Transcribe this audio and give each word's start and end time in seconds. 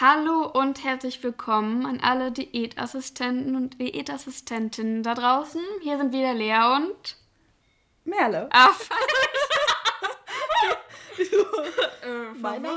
Hallo 0.00 0.46
und 0.46 0.82
herzlich 0.82 1.22
willkommen 1.22 1.84
an 1.84 2.00
alle 2.00 2.32
Diätassistenten 2.32 3.54
und 3.54 3.78
Diätassistentinnen 3.78 5.02
da 5.02 5.12
draußen. 5.12 5.60
Hier 5.82 5.98
sind 5.98 6.14
wieder 6.14 6.32
Lea 6.32 6.76
und 6.76 7.18
Merle. 8.04 8.48
Ah, 8.50 8.70
Meine? 12.40 12.70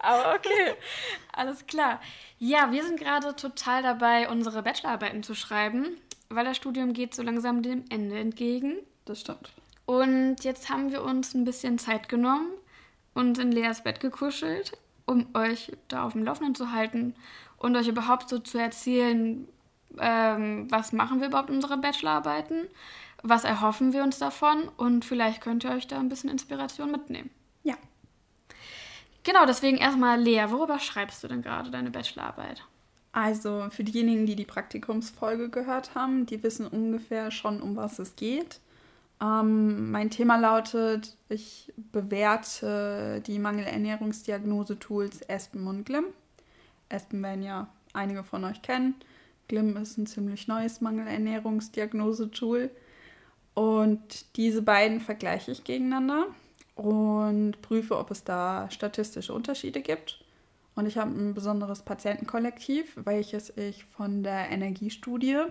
Aber 0.00 0.34
okay, 0.34 0.74
alles 1.32 1.68
klar. 1.68 2.00
Ja, 2.40 2.72
wir 2.72 2.82
sind 2.82 2.98
gerade 2.98 3.36
total 3.36 3.84
dabei, 3.84 4.28
unsere 4.28 4.64
Bachelorarbeiten 4.64 5.22
zu 5.22 5.36
schreiben, 5.36 5.98
weil 6.30 6.44
das 6.44 6.56
Studium 6.56 6.94
geht 6.94 7.14
so 7.14 7.22
langsam 7.22 7.62
dem 7.62 7.84
Ende 7.90 8.18
entgegen. 8.18 8.78
Das 9.04 9.20
stimmt. 9.20 9.52
Und 9.86 10.42
jetzt 10.42 10.68
haben 10.68 10.90
wir 10.90 11.04
uns 11.04 11.32
ein 11.32 11.44
bisschen 11.44 11.78
Zeit 11.78 12.08
genommen 12.08 12.50
und 13.14 13.38
in 13.38 13.52
Leas 13.52 13.84
Bett 13.84 14.00
gekuschelt, 14.00 14.72
um 15.06 15.26
euch 15.34 15.72
da 15.88 16.04
auf 16.04 16.12
dem 16.12 16.24
Laufenden 16.24 16.54
zu 16.54 16.72
halten 16.72 17.14
und 17.58 17.76
euch 17.76 17.88
überhaupt 17.88 18.28
so 18.28 18.38
zu 18.38 18.58
erzählen, 18.58 19.46
ähm, 19.98 20.70
was 20.70 20.92
machen 20.92 21.20
wir 21.20 21.28
überhaupt 21.28 21.50
in 21.50 21.56
unseren 21.56 21.80
Bachelorarbeiten, 21.80 22.66
was 23.22 23.44
erhoffen 23.44 23.92
wir 23.92 24.02
uns 24.02 24.18
davon 24.18 24.68
und 24.76 25.04
vielleicht 25.04 25.40
könnt 25.40 25.64
ihr 25.64 25.70
euch 25.70 25.86
da 25.86 25.98
ein 25.98 26.08
bisschen 26.08 26.30
Inspiration 26.30 26.90
mitnehmen. 26.90 27.30
Ja. 27.62 27.76
Genau, 29.22 29.46
deswegen 29.46 29.78
erstmal 29.78 30.20
Lea, 30.20 30.46
worüber 30.48 30.78
schreibst 30.78 31.24
du 31.24 31.28
denn 31.28 31.42
gerade 31.42 31.70
deine 31.70 31.90
Bachelorarbeit? 31.90 32.62
Also 33.12 33.68
für 33.70 33.84
diejenigen, 33.84 34.26
die 34.26 34.36
die 34.36 34.44
Praktikumsfolge 34.44 35.48
gehört 35.48 35.94
haben, 35.94 36.26
die 36.26 36.42
wissen 36.42 36.66
ungefähr 36.66 37.30
schon, 37.30 37.62
um 37.62 37.76
was 37.76 37.98
es 38.00 38.16
geht. 38.16 38.60
Ähm, 39.22 39.90
mein 39.90 40.10
Thema 40.10 40.36
lautet, 40.36 41.16
ich 41.28 41.72
bewerte 41.76 43.22
die 43.26 43.38
Mangelernährungsdiagnose-Tools 43.38 45.22
Espen 45.22 45.66
und 45.66 45.84
Glim. 45.84 46.06
Espen 46.88 47.22
werden 47.22 47.42
ja 47.42 47.68
einige 47.92 48.24
von 48.24 48.44
euch 48.44 48.62
kennen. 48.62 48.94
Glim 49.48 49.76
ist 49.76 49.98
ein 49.98 50.06
ziemlich 50.06 50.48
neues 50.48 50.80
Mangelernährungsdiagnose-Tool. 50.80 52.70
Und 53.54 54.36
diese 54.36 54.62
beiden 54.62 55.00
vergleiche 55.00 55.52
ich 55.52 55.64
gegeneinander 55.64 56.26
und 56.74 57.62
prüfe, 57.62 57.96
ob 57.96 58.10
es 58.10 58.24
da 58.24 58.68
statistische 58.70 59.32
Unterschiede 59.32 59.80
gibt. 59.80 60.24
Und 60.74 60.86
ich 60.86 60.98
habe 60.98 61.10
ein 61.12 61.34
besonderes 61.34 61.82
Patientenkollektiv, 61.82 62.92
welches 62.96 63.56
ich 63.56 63.84
von 63.84 64.24
der 64.24 64.50
Energiestudie 64.50 65.42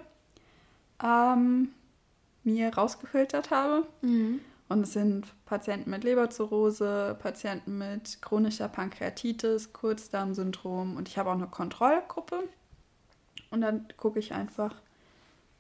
ähm, 1.02 1.70
mir 2.44 2.74
rausgefiltert 2.74 3.52
habe. 3.52 3.88
Und 4.70 4.82
es 4.82 4.94
sind 4.94 5.28
Patienten 5.46 5.90
mit 5.90 6.04
Leberzirrhose, 6.04 7.16
Patienten 7.22 7.78
mit 7.78 8.22
chronischer 8.22 8.70
Pankreatitis, 8.70 9.74
Kurzdarmsyndrom 9.74 10.96
und 10.98 11.08
ich 11.08 11.18
habe 11.18 11.30
auch 11.30 11.36
eine 11.36 11.48
Kontrollgruppe. 11.48 12.44
Und 13.52 13.62
dann 13.62 13.88
gucke 13.98 14.20
ich 14.20 14.34
einfach, 14.34 14.74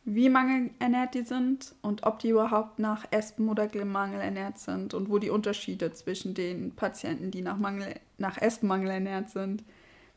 wie 0.05 0.29
mangelernährt 0.29 1.13
die 1.13 1.21
sind 1.21 1.75
und 1.81 2.03
ob 2.05 2.19
die 2.19 2.29
überhaupt 2.29 2.79
nach 2.79 3.05
Espen 3.11 3.47
oder 3.49 3.67
Glimmangel 3.67 4.19
ernährt 4.19 4.57
sind 4.57 4.93
und 4.93 5.09
wo 5.09 5.17
die 5.17 5.29
Unterschiede 5.29 5.93
zwischen 5.93 6.33
den 6.33 6.75
Patienten, 6.75 7.31
die 7.31 7.41
nach, 7.41 7.57
Mangel, 7.57 7.99
nach 8.17 8.37
Espenmangel 8.37 8.89
ernährt 8.89 9.29
sind, 9.29 9.63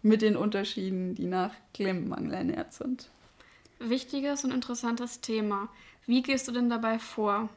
mit 0.03 0.23
den 0.23 0.37
Unterschieden, 0.37 1.15
die 1.15 1.27
nach 1.27 1.53
Glimmangel 1.73 2.33
ernährt 2.33 2.73
sind. 2.73 3.11
Wichtiges 3.79 4.45
und 4.45 4.53
interessantes 4.53 5.21
Thema. 5.21 5.69
Wie 6.07 6.23
gehst 6.23 6.49
du 6.49 6.53
denn 6.53 6.71
dabei 6.71 6.99
vor? 6.99 7.49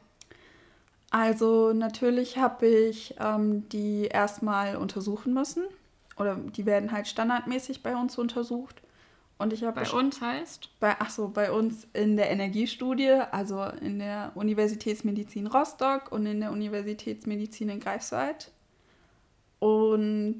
Also 1.10 1.72
natürlich 1.72 2.38
habe 2.38 2.66
ich 2.66 3.14
ähm, 3.18 3.68
die 3.68 4.04
erstmal 4.04 4.76
untersuchen 4.76 5.34
müssen. 5.34 5.64
Oder 6.16 6.36
die 6.36 6.66
werden 6.66 6.92
halt 6.92 7.08
standardmäßig 7.08 7.82
bei 7.82 7.96
uns 7.96 8.18
untersucht. 8.18 8.82
Und 9.38 9.54
ich 9.54 9.64
habe 9.64 9.80
Bei 9.80 9.90
uns 9.90 10.20
heißt? 10.20 10.68
bei, 10.80 10.96
ach 10.98 11.08
so, 11.08 11.28
bei 11.28 11.50
uns 11.50 11.88
in 11.94 12.18
der 12.18 12.30
Energiestudie, 12.30 13.22
also 13.30 13.64
in 13.80 13.98
der 13.98 14.32
Universitätsmedizin 14.34 15.46
Rostock 15.46 16.12
und 16.12 16.26
in 16.26 16.40
der 16.40 16.52
Universitätsmedizin 16.52 17.70
in 17.70 17.80
Greifswald. 17.80 18.50
Und 19.58 20.36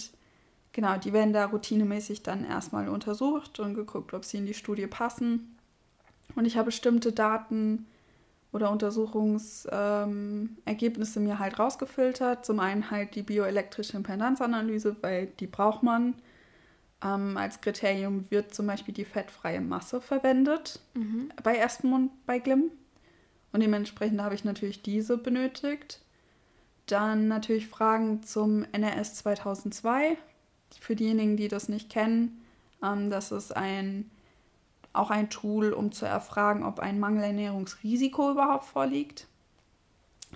genau, 0.73 0.99
die 0.99 1.15
werden 1.15 1.33
da 1.33 1.47
routinemäßig 1.47 2.23
dann 2.23 2.45
erstmal 2.45 2.91
untersucht 2.91 3.59
und 3.59 3.73
geguckt, 3.73 4.13
ob 4.13 4.27
sie 4.27 4.37
in 4.37 4.45
die 4.45 4.53
Studie 4.53 4.87
passen. 4.87 5.57
Und 6.35 6.45
ich 6.45 6.59
habe 6.59 6.67
bestimmte 6.67 7.13
Daten 7.13 7.87
oder 8.53 8.71
Untersuchungsergebnisse 8.71 11.21
ähm, 11.21 11.25
mir 11.25 11.39
halt 11.39 11.59
rausgefiltert. 11.59 12.45
Zum 12.45 12.61
einen 12.61 12.91
halt 12.91 13.15
die 13.15 13.23
bioelektrische 13.23 13.97
Impedanzanalyse, 13.97 14.97
weil 15.01 15.27
die 15.27 15.47
braucht 15.47 15.83
man. 15.83 16.15
Ähm, 17.03 17.37
als 17.37 17.61
Kriterium 17.61 18.31
wird 18.31 18.55
zum 18.55 18.67
Beispiel 18.67 18.93
die 18.93 19.05
fettfreie 19.05 19.61
Masse 19.61 20.01
verwendet 20.01 20.81
bei 21.43 21.57
Espen 21.57 21.93
und 21.93 22.27
bei 22.27 22.39
Glim. 22.39 22.71
Und 23.53 23.61
dementsprechend 23.61 24.23
habe 24.23 24.35
ich 24.35 24.45
natürlich 24.45 24.83
diese 24.83 25.17
benötigt. 25.17 26.01
Dann 26.87 27.29
natürlich 27.29 27.69
Fragen 27.69 28.23
zum 28.23 28.65
NRS 28.73 29.17
2002. 29.17 30.17
Für 30.79 30.97
diejenigen, 30.97 31.37
die 31.37 31.49
das 31.49 31.69
nicht 31.69 31.91
kennen, 31.91 32.43
ähm, 32.83 33.11
das 33.11 33.33
ist 33.33 33.57
ein, 33.57 34.11
auch 34.93 35.11
ein 35.11 35.31
Tool, 35.31 35.73
um 35.73 35.93
zu 35.93 36.07
erfragen, 36.07 36.65
ob 36.65 36.81
ein 36.81 36.99
Mangelernährungsrisiko 36.99 38.33
überhaupt 38.33 38.65
vorliegt. 38.65 39.27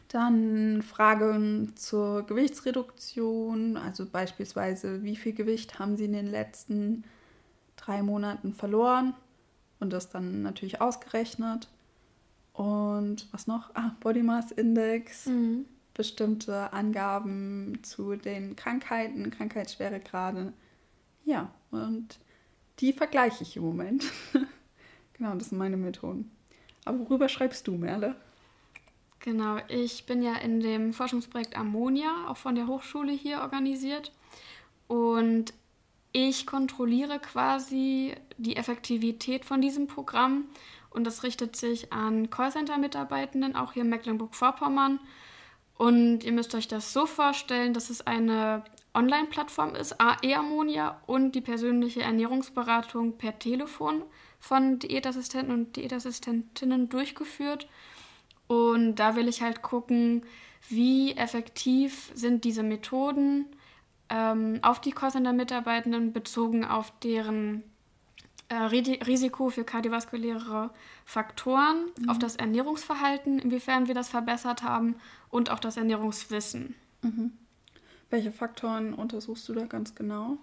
Dann 0.08 0.82
Fragen 0.82 1.72
zur 1.76 2.24
Gewichtsreduktion, 2.26 3.76
also 3.76 4.06
beispielsweise, 4.06 5.02
wie 5.02 5.16
viel 5.16 5.32
Gewicht 5.32 5.78
haben 5.78 5.96
Sie 5.96 6.04
in 6.04 6.12
den 6.12 6.30
letzten 6.30 7.04
drei 7.76 8.02
Monaten 8.02 8.54
verloren 8.54 9.14
und 9.80 9.92
das 9.92 10.10
dann 10.10 10.42
natürlich 10.42 10.80
ausgerechnet. 10.80 11.68
Und 12.52 13.26
was 13.32 13.46
noch? 13.46 13.74
Ah, 13.74 13.92
Body 14.00 14.22
Mass 14.22 14.52
Index, 14.52 15.28
bestimmte 15.92 16.72
Angaben 16.72 17.80
zu 17.82 18.14
den 18.14 18.54
Krankheiten, 18.54 19.30
Krankheitsschweregrade. 19.30 20.52
Ja, 21.24 21.50
und 21.70 22.18
die 22.80 22.92
vergleiche 22.92 23.42
ich 23.42 23.56
im 23.56 23.62
Moment. 23.62 24.04
genau, 25.14 25.34
das 25.34 25.50
sind 25.50 25.58
meine 25.58 25.76
Methoden. 25.76 26.30
Aber 26.84 26.98
worüber 27.00 27.28
schreibst 27.28 27.66
du, 27.66 27.72
Merle? 27.72 28.16
Genau, 29.20 29.56
ich 29.68 30.04
bin 30.04 30.22
ja 30.22 30.34
in 30.34 30.60
dem 30.60 30.92
Forschungsprojekt 30.92 31.56
Ammonia, 31.56 32.28
auch 32.28 32.36
von 32.36 32.54
der 32.54 32.66
Hochschule 32.66 33.12
hier 33.12 33.40
organisiert. 33.40 34.12
Und 34.86 35.54
ich 36.12 36.46
kontrolliere 36.46 37.18
quasi 37.18 38.14
die 38.36 38.56
Effektivität 38.56 39.44
von 39.44 39.60
diesem 39.60 39.86
Programm. 39.86 40.44
Und 40.90 41.04
das 41.04 41.22
richtet 41.22 41.56
sich 41.56 41.92
an 41.92 42.30
Callcenter-Mitarbeitenden, 42.30 43.56
auch 43.56 43.72
hier 43.72 43.82
in 43.82 43.88
Mecklenburg-Vorpommern. 43.88 45.00
Und 45.76 46.22
ihr 46.22 46.32
müsst 46.32 46.54
euch 46.54 46.68
das 46.68 46.92
so 46.92 47.06
vorstellen, 47.06 47.74
dass 47.74 47.90
es 47.90 48.06
eine 48.06 48.62
Online-Plattform 48.94 49.74
ist, 49.74 49.96
E-Ammonia 50.22 51.00
und 51.06 51.32
die 51.32 51.40
persönliche 51.40 52.02
Ernährungsberatung 52.02 53.18
per 53.18 53.38
Telefon 53.38 54.02
von 54.38 54.78
Diätassistenten 54.78 55.52
und 55.52 55.76
Diätassistentinnen 55.76 56.88
durchgeführt. 56.88 57.68
Und 58.46 58.96
da 58.96 59.16
will 59.16 59.26
ich 59.26 59.42
halt 59.42 59.62
gucken, 59.62 60.24
wie 60.68 61.12
effektiv 61.12 62.10
sind 62.14 62.44
diese 62.44 62.62
Methoden 62.62 63.46
ähm, 64.10 64.58
auf 64.62 64.80
die 64.80 64.92
Callcenter-Mitarbeitenden 64.92 66.12
bezogen 66.12 66.64
auf 66.64 66.92
deren 67.00 67.62
äh, 68.48 68.54
Ri- 68.54 69.04
Risiko 69.06 69.50
für 69.50 69.64
kardiovaskuläre 69.64 70.70
Faktoren, 71.04 71.86
auf 72.08 72.18
das 72.18 72.36
Ernährungsverhalten, 72.36 73.38
inwiefern 73.38 73.88
wir 73.88 73.94
das 73.94 74.08
verbessert 74.08 74.62
haben 74.62 74.96
und 75.30 75.50
auch 75.50 75.58
das 75.58 75.76
Ernährungswissen. 75.76 76.74
Welche 78.10 78.32
Faktoren 78.32 78.94
untersuchst 78.94 79.48
du 79.48 79.54
da 79.54 79.64
ganz 79.64 79.94
genau? 79.94 80.38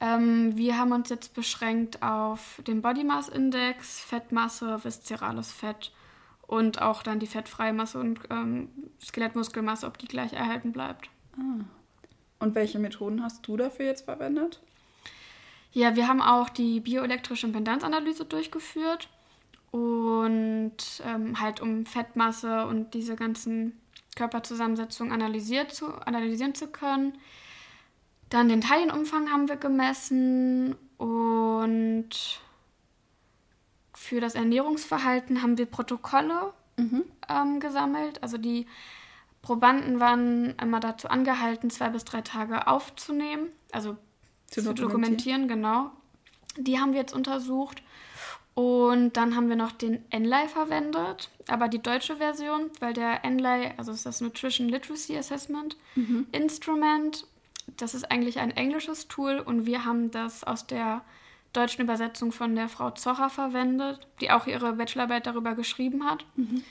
Ähm, 0.00 0.56
wir 0.56 0.78
haben 0.78 0.92
uns 0.92 1.08
jetzt 1.08 1.34
beschränkt 1.34 2.02
auf 2.02 2.60
den 2.66 2.82
Body 2.82 3.04
Mass 3.04 3.28
Index, 3.28 4.00
Fettmasse, 4.00 4.84
viszerales 4.84 5.52
Fett 5.52 5.92
und 6.46 6.82
auch 6.82 7.02
dann 7.02 7.20
die 7.20 7.26
fettfreie 7.26 7.72
Masse 7.72 7.98
und 7.98 8.20
ähm, 8.30 8.68
Skelettmuskelmasse, 9.02 9.86
ob 9.86 9.98
die 9.98 10.08
gleich 10.08 10.32
erhalten 10.32 10.72
bleibt. 10.72 11.08
Und 12.38 12.54
welche 12.54 12.78
Methoden 12.78 13.22
hast 13.22 13.46
du 13.46 13.56
dafür 13.56 13.86
jetzt 13.86 14.04
verwendet? 14.04 14.60
Ja, 15.72 15.96
wir 15.96 16.06
haben 16.06 16.22
auch 16.22 16.48
die 16.48 16.80
bioelektrische 16.80 17.46
Impedanzanalyse 17.46 18.24
durchgeführt 18.24 19.08
und 19.70 20.76
ähm, 21.04 21.40
halt 21.40 21.60
um 21.60 21.86
Fettmasse 21.86 22.66
und 22.66 22.94
diese 22.94 23.16
ganzen 23.16 23.80
Körperzusammensetzungen 24.14 25.12
analysiert 25.12 25.72
zu, 25.72 25.86
analysieren 26.06 26.54
zu 26.54 26.68
können. 26.68 27.18
Dann 28.30 28.48
den 28.48 28.60
Taillenumfang 28.60 29.30
haben 29.30 29.48
wir 29.48 29.56
gemessen 29.56 30.76
und 30.96 32.10
für 33.94 34.20
das 34.20 34.34
Ernährungsverhalten 34.34 35.42
haben 35.42 35.58
wir 35.58 35.66
Protokolle 35.66 36.52
ähm, 36.78 37.60
gesammelt. 37.60 38.22
Also 38.22 38.38
die 38.38 38.66
Probanden 39.42 40.00
waren 40.00 40.58
einmal 40.58 40.80
dazu 40.80 41.08
angehalten, 41.08 41.70
zwei 41.70 41.90
bis 41.90 42.04
drei 42.04 42.22
Tage 42.22 42.66
aufzunehmen, 42.66 43.48
also 43.72 43.96
zu, 44.46 44.62
zu 44.62 44.74
dokumentieren. 44.74 45.48
genau. 45.48 45.90
Die 46.56 46.78
haben 46.78 46.92
wir 46.92 47.00
jetzt 47.00 47.14
untersucht. 47.14 47.82
Und 48.54 49.16
dann 49.16 49.34
haben 49.34 49.48
wir 49.48 49.56
noch 49.56 49.72
den 49.72 50.04
NLAI 50.16 50.46
verwendet, 50.46 51.28
aber 51.48 51.66
die 51.66 51.82
deutsche 51.82 52.16
Version, 52.16 52.70
weil 52.78 52.92
der 52.92 53.28
NLAI, 53.28 53.74
also 53.76 53.90
ist 53.90 54.06
das 54.06 54.20
Nutrition 54.20 54.68
Literacy 54.68 55.16
Assessment 55.18 55.76
mhm. 55.96 56.28
Instrument, 56.30 57.26
das 57.76 57.94
ist 57.94 58.10
eigentlich 58.10 58.38
ein 58.38 58.52
englisches 58.52 59.08
Tool 59.08 59.40
und 59.40 59.66
wir 59.66 59.84
haben 59.84 60.12
das 60.12 60.44
aus 60.44 60.66
der 60.66 61.02
deutschen 61.52 61.82
Übersetzung 61.82 62.30
von 62.30 62.54
der 62.54 62.68
Frau 62.68 62.90
Zocher 62.90 63.30
verwendet, 63.30 64.06
die 64.20 64.30
auch 64.30 64.46
ihre 64.46 64.74
Bachelorarbeit 64.74 65.26
darüber 65.26 65.54
geschrieben 65.54 66.04
hat. 66.04 66.24
Mhm. 66.36 66.62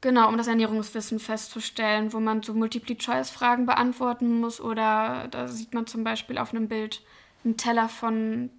Genau, 0.00 0.28
um 0.28 0.36
das 0.36 0.46
Ernährungswissen 0.46 1.18
festzustellen, 1.18 2.12
wo 2.12 2.20
man 2.20 2.42
so 2.42 2.54
Multiple-Choice-Fragen 2.54 3.66
beantworten 3.66 4.40
muss. 4.40 4.60
Oder 4.60 5.26
da 5.28 5.48
sieht 5.48 5.74
man 5.74 5.88
zum 5.88 6.04
Beispiel 6.04 6.38
auf 6.38 6.54
einem 6.54 6.68
Bild 6.68 7.02
einen 7.44 7.56
Teller 7.56 7.88
von 7.88 8.50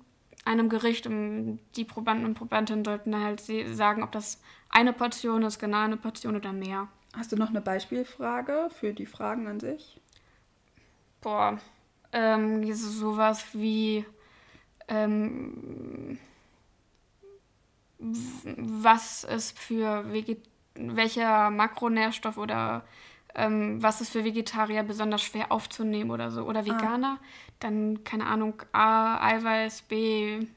einem 0.49 0.67
Gericht 0.67 1.05
und 1.05 1.59
die 1.75 1.85
Probanden 1.85 2.25
und 2.25 2.33
Probandinnen 2.33 2.83
sollten 2.83 3.11
dann 3.11 3.23
halt 3.23 3.39
sagen, 3.39 4.01
ob 4.01 4.11
das 4.11 4.41
eine 4.69 4.93
Portion 4.93 5.43
ist, 5.43 5.59
genau 5.59 5.77
eine 5.77 5.97
Portion 5.97 6.35
oder 6.35 6.53
mehr. 6.53 6.87
Hast 7.15 7.31
du 7.31 7.35
noch 7.35 7.49
eine 7.49 7.61
Beispielfrage 7.61 8.69
für 8.71 8.93
die 8.93 9.05
Fragen 9.05 9.47
an 9.47 9.59
sich? 9.59 10.01
Boah, 11.21 11.59
ähm, 12.11 12.73
sowas 12.73 13.45
wie 13.53 14.05
ähm, 14.87 16.17
was 17.99 19.23
ist 19.25 19.57
für 19.59 20.11
Veget 20.11 20.47
welcher 20.75 21.49
Makronährstoff 21.49 22.37
oder 22.37 22.85
ähm, 23.35 23.81
was 23.81 24.01
ist 24.01 24.11
für 24.11 24.23
Vegetarier 24.23 24.83
besonders 24.83 25.21
schwer 25.21 25.51
aufzunehmen 25.51 26.11
oder 26.11 26.31
so 26.31 26.43
oder 26.43 26.61
ah. 26.61 26.65
Veganer, 26.65 27.17
ah. 27.19 27.25
dann 27.59 28.03
keine 28.03 28.25
Ahnung 28.25 28.61
A 28.71 29.23
Eiweiß, 29.25 29.83
B 29.83 30.47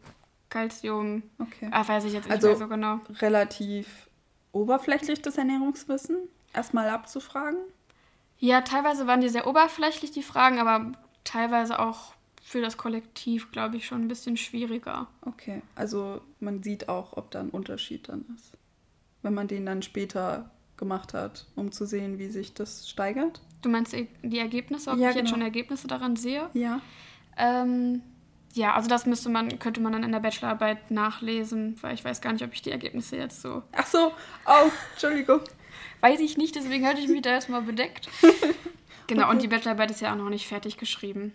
Calcium. 0.48 1.22
Okay. 1.38 1.68
Ah, 1.70 1.86
weiß 1.86 2.04
ich 2.04 2.12
jetzt 2.12 2.24
nicht 2.24 2.34
also 2.34 2.48
mehr 2.48 2.56
so 2.56 2.68
genau. 2.68 3.00
Relativ 3.20 4.08
oberflächlich 4.52 5.22
das 5.22 5.38
Ernährungswissen 5.38 6.16
erstmal 6.52 6.88
abzufragen. 6.88 7.58
Ja, 8.38 8.60
teilweise 8.60 9.06
waren 9.06 9.20
die 9.20 9.28
sehr 9.28 9.46
oberflächlich 9.46 10.10
die 10.10 10.22
Fragen, 10.22 10.58
aber 10.58 10.92
teilweise 11.24 11.78
auch 11.78 12.14
für 12.42 12.60
das 12.60 12.76
Kollektiv, 12.76 13.50
glaube 13.52 13.76
ich, 13.76 13.86
schon 13.86 14.02
ein 14.02 14.08
bisschen 14.08 14.36
schwieriger. 14.36 15.06
Okay, 15.22 15.62
also 15.74 16.20
man 16.40 16.62
sieht 16.62 16.88
auch, 16.88 17.16
ob 17.16 17.30
da 17.30 17.40
ein 17.40 17.50
Unterschied 17.50 18.08
dann 18.08 18.24
ist, 18.36 18.52
wenn 19.22 19.32
man 19.32 19.48
den 19.48 19.64
dann 19.64 19.82
später 19.82 20.50
gemacht 20.82 21.14
hat, 21.14 21.46
um 21.54 21.70
zu 21.70 21.86
sehen, 21.86 22.18
wie 22.18 22.26
sich 22.28 22.54
das 22.54 22.88
steigert. 22.88 23.40
Du 23.62 23.68
meinst 23.68 23.94
die 23.94 24.38
Ergebnisse, 24.38 24.90
ob 24.90 24.98
ja, 24.98 25.10
ich 25.10 25.14
genau. 25.14 25.24
jetzt 25.24 25.30
schon 25.30 25.42
Ergebnisse 25.42 25.86
daran 25.86 26.16
sehe? 26.16 26.50
Ja. 26.54 26.80
Ähm, 27.36 28.02
ja, 28.54 28.74
also 28.74 28.88
das 28.88 29.06
müsste 29.06 29.28
man, 29.28 29.60
könnte 29.60 29.80
man 29.80 29.92
dann 29.92 30.02
in 30.02 30.10
der 30.10 30.18
Bachelorarbeit 30.18 30.90
nachlesen, 30.90 31.76
weil 31.80 31.94
ich 31.94 32.04
weiß 32.04 32.20
gar 32.20 32.32
nicht, 32.32 32.44
ob 32.44 32.52
ich 32.52 32.62
die 32.62 32.72
Ergebnisse 32.72 33.16
jetzt 33.16 33.40
so. 33.40 33.62
Ach 33.72 33.86
so, 33.86 34.12
oh, 34.46 34.70
Entschuldigung. 34.92 35.40
weiß 36.00 36.18
ich 36.18 36.36
nicht, 36.36 36.56
deswegen 36.56 36.86
hatte 36.86 37.00
ich 37.00 37.08
mich 37.08 37.22
da 37.22 37.30
erstmal 37.30 37.62
bedeckt. 37.62 38.08
Genau, 39.08 39.24
okay. 39.24 39.32
und 39.32 39.42
die 39.42 39.48
Bachelorarbeit 39.48 39.90
ist 39.90 40.00
ja 40.00 40.12
auch 40.12 40.16
noch 40.16 40.30
nicht 40.30 40.46
fertig 40.46 40.78
geschrieben. 40.78 41.34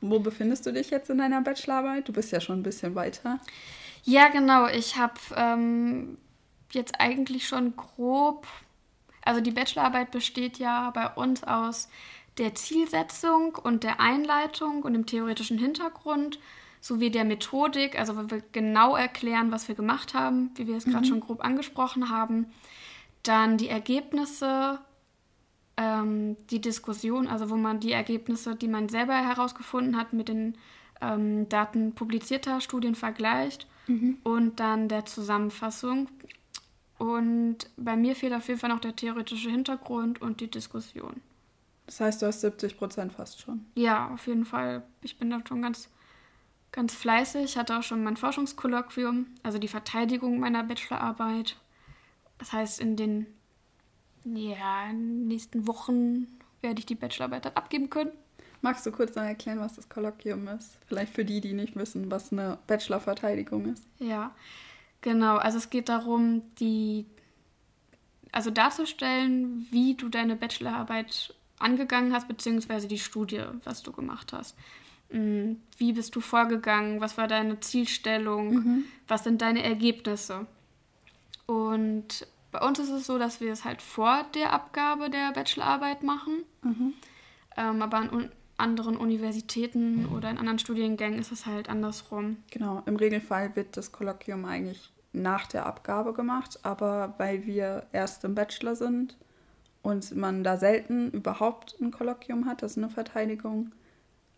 Und 0.00 0.10
wo 0.10 0.18
befindest 0.20 0.66
du 0.66 0.72
dich 0.72 0.90
jetzt 0.90 1.10
in 1.10 1.18
deiner 1.18 1.40
Bachelorarbeit? 1.40 2.06
Du 2.06 2.12
bist 2.12 2.30
ja 2.30 2.40
schon 2.40 2.60
ein 2.60 2.62
bisschen 2.62 2.94
weiter. 2.94 3.40
Ja, 4.04 4.28
genau. 4.28 4.68
Ich 4.68 4.96
habe 4.96 5.14
ähm, 5.34 6.18
jetzt 6.72 7.00
eigentlich 7.00 7.48
schon 7.48 7.76
grob, 7.76 8.46
also 9.28 9.42
die 9.42 9.50
Bachelorarbeit 9.50 10.10
besteht 10.10 10.58
ja 10.58 10.90
bei 10.90 11.06
uns 11.06 11.44
aus 11.44 11.90
der 12.38 12.54
Zielsetzung 12.54 13.56
und 13.56 13.84
der 13.84 14.00
Einleitung 14.00 14.82
und 14.82 14.94
dem 14.94 15.04
theoretischen 15.04 15.58
Hintergrund 15.58 16.38
sowie 16.80 17.10
der 17.10 17.24
Methodik, 17.24 17.98
also 17.98 18.16
wo 18.16 18.30
wir 18.30 18.42
genau 18.52 18.96
erklären, 18.96 19.52
was 19.52 19.68
wir 19.68 19.74
gemacht 19.74 20.14
haben, 20.14 20.50
wie 20.54 20.66
wir 20.66 20.76
es 20.76 20.84
gerade 20.84 21.04
mhm. 21.04 21.10
schon 21.10 21.20
grob 21.20 21.44
angesprochen 21.44 22.08
haben. 22.08 22.46
Dann 23.22 23.58
die 23.58 23.68
Ergebnisse 23.68 24.78
ähm, 25.76 26.38
die 26.50 26.62
Diskussion, 26.62 27.28
also 27.28 27.50
wo 27.50 27.56
man 27.56 27.80
die 27.80 27.92
Ergebnisse, 27.92 28.56
die 28.56 28.68
man 28.68 28.88
selber 28.88 29.14
herausgefunden 29.14 29.98
hat, 29.98 30.14
mit 30.14 30.28
den 30.28 30.56
ähm, 31.02 31.50
Daten 31.50 31.94
publizierter 31.94 32.62
Studien 32.62 32.94
vergleicht 32.94 33.66
mhm. 33.88 34.20
und 34.24 34.58
dann 34.58 34.88
der 34.88 35.04
Zusammenfassung. 35.04 36.08
Und 36.98 37.70
bei 37.76 37.96
mir 37.96 38.16
fehlt 38.16 38.34
auf 38.34 38.48
jeden 38.48 38.58
Fall 38.58 38.70
noch 38.70 38.80
der 38.80 38.96
theoretische 38.96 39.50
Hintergrund 39.50 40.20
und 40.20 40.40
die 40.40 40.50
Diskussion. 40.50 41.22
Das 41.86 42.00
heißt, 42.00 42.20
du 42.20 42.26
hast 42.26 42.40
70 42.42 42.76
Prozent 42.76 43.12
fast 43.12 43.40
schon. 43.40 43.64
Ja, 43.74 44.10
auf 44.12 44.26
jeden 44.26 44.44
Fall. 44.44 44.82
Ich 45.00 45.18
bin 45.18 45.30
da 45.30 45.40
schon 45.46 45.62
ganz, 45.62 45.88
ganz 46.72 46.94
fleißig. 46.94 47.44
Ich 47.44 47.56
hatte 47.56 47.78
auch 47.78 47.82
schon 47.82 48.02
mein 48.02 48.16
Forschungskolloquium, 48.16 49.26
also 49.42 49.58
die 49.58 49.68
Verteidigung 49.68 50.40
meiner 50.40 50.64
Bachelorarbeit. 50.64 51.56
Das 52.38 52.52
heißt, 52.52 52.80
in 52.80 52.96
den 52.96 53.26
ja, 54.24 54.92
nächsten 54.92 55.66
Wochen 55.66 56.26
werde 56.60 56.80
ich 56.80 56.86
die 56.86 56.94
Bachelorarbeit 56.94 57.46
dann 57.46 57.54
abgeben 57.54 57.88
können. 57.90 58.12
Magst 58.60 58.84
du 58.84 58.90
kurz 58.90 59.14
noch 59.14 59.22
erklären, 59.22 59.60
was 59.60 59.76
das 59.76 59.88
Kolloquium 59.88 60.48
ist? 60.48 60.78
Vielleicht 60.86 61.14
für 61.14 61.24
die, 61.24 61.40
die 61.40 61.52
nicht 61.52 61.76
wissen, 61.76 62.10
was 62.10 62.32
eine 62.32 62.58
Bachelorverteidigung 62.66 63.66
ist. 63.72 63.84
Ja, 64.00 64.34
genau. 65.00 65.36
Also 65.36 65.58
es 65.58 65.70
geht 65.70 65.88
darum, 65.88 66.42
die, 66.56 67.06
also 68.32 68.50
darzustellen, 68.50 69.66
wie 69.70 69.94
du 69.94 70.08
deine 70.08 70.36
Bachelorarbeit 70.36 71.34
angegangen 71.58 72.12
hast, 72.12 72.28
beziehungsweise 72.28 72.88
die 72.88 72.98
Studie, 72.98 73.44
was 73.64 73.82
du 73.82 73.92
gemacht 73.92 74.32
hast. 74.32 74.56
Mm, 75.10 75.54
wie 75.76 75.92
bist 75.92 76.14
du 76.14 76.20
vorgegangen? 76.20 77.00
Was 77.00 77.16
war 77.16 77.28
deine 77.28 77.60
Zielstellung? 77.60 78.54
Mhm. 78.54 78.84
Was 79.06 79.24
sind 79.24 79.42
deine 79.42 79.62
Ergebnisse? 79.62 80.46
Und 81.46 82.26
bei 82.52 82.60
uns 82.60 82.78
ist 82.78 82.90
es 82.90 83.06
so, 83.06 83.18
dass 83.18 83.40
wir 83.40 83.52
es 83.52 83.64
halt 83.64 83.82
vor 83.82 84.24
der 84.34 84.52
Abgabe 84.52 85.10
der 85.10 85.32
Bachelorarbeit 85.32 86.02
machen. 86.02 86.44
Mhm. 86.62 86.94
Ähm, 87.56 87.82
aber 87.82 87.98
an 87.98 88.30
anderen 88.58 88.96
Universitäten 88.96 90.06
oder 90.06 90.30
in 90.30 90.38
anderen 90.38 90.58
Studiengängen 90.58 91.18
ist 91.18 91.32
es 91.32 91.46
halt 91.46 91.68
andersrum. 91.68 92.38
Genau, 92.50 92.82
im 92.86 92.96
Regelfall 92.96 93.54
wird 93.56 93.76
das 93.76 93.92
Kolloquium 93.92 94.44
eigentlich 94.44 94.92
nach 95.12 95.46
der 95.46 95.66
Abgabe 95.66 96.12
gemacht, 96.12 96.60
aber 96.64 97.14
weil 97.18 97.46
wir 97.46 97.86
erst 97.92 98.24
im 98.24 98.34
Bachelor 98.34 98.76
sind 98.76 99.16
und 99.82 100.14
man 100.14 100.44
da 100.44 100.56
selten 100.56 101.10
überhaupt 101.12 101.76
ein 101.80 101.90
Kolloquium 101.90 102.46
hat, 102.46 102.62
das 102.62 102.72
ist 102.72 102.78
eine 102.78 102.90
Verteidigung, 102.90 103.72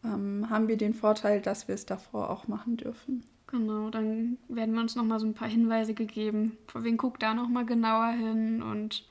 ähm, 0.05 0.47
haben 0.49 0.69
wir 0.69 0.77
den 0.77 0.95
Vorteil, 0.95 1.41
dass 1.41 1.69
wir 1.69 1.75
es 1.75 1.87
davor 1.87 2.31
auch 2.31 2.47
machen 2.47 2.77
dürfen. 2.77 3.25
Genau, 3.47 3.91
dann 3.91 4.39
werden 4.49 4.75
wir 4.75 4.81
uns 4.81 4.95
nochmal 4.95 5.19
so 5.19 5.27
ein 5.27 5.35
paar 5.35 5.49
Hinweise 5.49 5.93
gegeben. 5.93 6.57
Vor 6.69 6.85
wem 6.85 6.97
guckt 6.97 7.23
da 7.23 7.35
nochmal 7.35 7.67
genauer 7.67 8.13
hin 8.13 8.63
und 8.63 9.05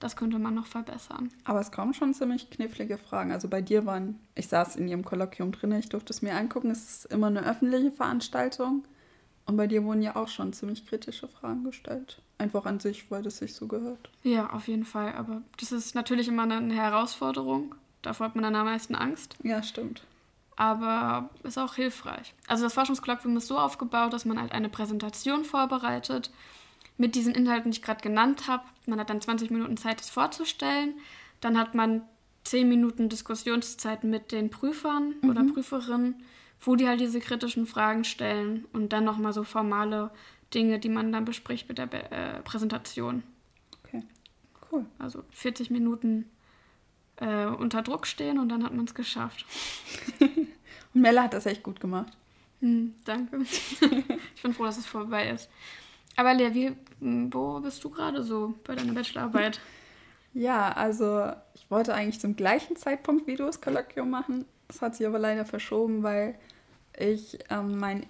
das 0.00 0.16
könnte 0.16 0.38
man 0.38 0.54
noch 0.54 0.66
verbessern. 0.66 1.30
Aber 1.44 1.60
es 1.60 1.70
kommen 1.70 1.94
schon 1.94 2.14
ziemlich 2.14 2.50
knifflige 2.50 2.98
Fragen. 2.98 3.30
Also 3.30 3.48
bei 3.48 3.60
dir 3.60 3.86
waren, 3.86 4.18
ich 4.34 4.48
saß 4.48 4.76
in 4.76 4.88
ihrem 4.88 5.04
Kolloquium 5.04 5.52
drin, 5.52 5.72
ich 5.72 5.90
durfte 5.90 6.12
es 6.12 6.22
mir 6.22 6.34
angucken. 6.34 6.70
Es 6.70 6.90
ist 6.90 7.12
immer 7.12 7.28
eine 7.28 7.46
öffentliche 7.46 7.92
Veranstaltung. 7.92 8.84
Und 9.46 9.56
bei 9.56 9.66
dir 9.66 9.84
wurden 9.84 10.02
ja 10.02 10.16
auch 10.16 10.28
schon 10.28 10.52
ziemlich 10.52 10.86
kritische 10.86 11.28
Fragen 11.28 11.64
gestellt. 11.64 12.22
Einfach 12.38 12.66
an 12.66 12.80
sich, 12.80 13.10
weil 13.10 13.22
das 13.22 13.38
sich 13.38 13.54
so 13.54 13.66
gehört. 13.68 14.10
Ja, 14.22 14.50
auf 14.50 14.68
jeden 14.68 14.84
Fall. 14.84 15.12
Aber 15.14 15.42
das 15.58 15.70
ist 15.70 15.94
natürlich 15.94 16.28
immer 16.28 16.44
eine 16.44 16.74
Herausforderung. 16.74 17.74
Davor 18.02 18.26
hat 18.26 18.34
man 18.34 18.44
dann 18.44 18.56
am 18.56 18.66
meisten 18.66 18.94
Angst. 18.94 19.36
Ja, 19.42 19.62
stimmt 19.62 20.02
aber 20.60 21.30
ist 21.42 21.58
auch 21.58 21.76
hilfreich. 21.76 22.34
Also 22.46 22.64
das 22.64 22.74
Forschungskolloquium 22.74 23.34
ist 23.38 23.46
so 23.46 23.56
aufgebaut, 23.56 24.12
dass 24.12 24.26
man 24.26 24.38
halt 24.38 24.52
eine 24.52 24.68
Präsentation 24.68 25.46
vorbereitet 25.46 26.30
mit 27.00 27.14
diesen 27.14 27.34
Inhalten, 27.34 27.70
die 27.70 27.78
ich 27.78 27.82
gerade 27.82 28.02
genannt 28.02 28.46
habe. 28.46 28.62
Man 28.86 29.00
hat 29.00 29.08
dann 29.08 29.22
20 29.22 29.50
Minuten 29.50 29.78
Zeit, 29.78 30.00
das 30.00 30.10
vorzustellen. 30.10 30.94
Dann 31.40 31.58
hat 31.58 31.74
man 31.74 32.02
10 32.44 32.68
Minuten 32.68 33.08
Diskussionszeit 33.08 34.04
mit 34.04 34.32
den 34.32 34.50
Prüfern 34.50 35.14
mhm. 35.22 35.30
oder 35.30 35.44
Prüferinnen, 35.44 36.22
wo 36.60 36.76
die 36.76 36.86
halt 36.86 37.00
diese 37.00 37.20
kritischen 37.20 37.66
Fragen 37.66 38.04
stellen 38.04 38.66
und 38.74 38.92
dann 38.92 39.04
nochmal 39.04 39.32
so 39.32 39.44
formale 39.44 40.10
Dinge, 40.52 40.78
die 40.78 40.90
man 40.90 41.10
dann 41.10 41.24
bespricht 41.24 41.70
mit 41.70 41.78
der 41.78 41.86
Be 41.86 42.10
äh, 42.10 42.40
Präsentation. 42.42 43.22
Okay, 43.82 44.02
cool. 44.70 44.84
Also 44.98 45.24
40 45.30 45.70
Minuten 45.70 46.28
äh, 47.16 47.46
unter 47.46 47.80
Druck 47.80 48.06
stehen 48.06 48.38
und 48.38 48.50
dann 48.50 48.62
hat 48.62 48.74
man 48.74 48.84
es 48.84 48.94
geschafft. 48.94 49.46
und 50.20 51.00
Mella 51.00 51.22
hat 51.22 51.32
das 51.32 51.46
echt 51.46 51.62
gut 51.62 51.80
gemacht. 51.80 52.12
Hm, 52.60 52.94
danke. 53.06 53.38
ich 54.34 54.42
bin 54.42 54.52
froh, 54.52 54.64
dass 54.64 54.76
es 54.76 54.84
vorbei 54.84 55.30
ist. 55.30 55.48
Aber 56.16 56.34
Lea, 56.34 56.52
wie, 56.52 56.72
wo 57.00 57.60
bist 57.60 57.82
du 57.82 57.90
gerade 57.90 58.22
so 58.22 58.54
bei 58.64 58.74
deiner 58.74 58.92
Bachelorarbeit? 58.92 59.60
Ja, 60.32 60.70
also 60.70 61.32
ich 61.54 61.68
wollte 61.70 61.92
eigentlich 61.92 62.20
zum 62.20 62.36
gleichen 62.36 62.76
Zeitpunkt 62.76 63.26
wie 63.26 63.34
du 63.34 63.46
das 63.46 63.60
Kolloquium 63.60 64.10
machen. 64.10 64.44
Das 64.68 64.80
hat 64.80 64.94
sich 64.94 65.04
aber 65.04 65.18
leider 65.18 65.44
verschoben, 65.44 66.04
weil 66.04 66.36
ich 66.96 67.38
ähm, 67.50 67.78
meinen 67.78 68.06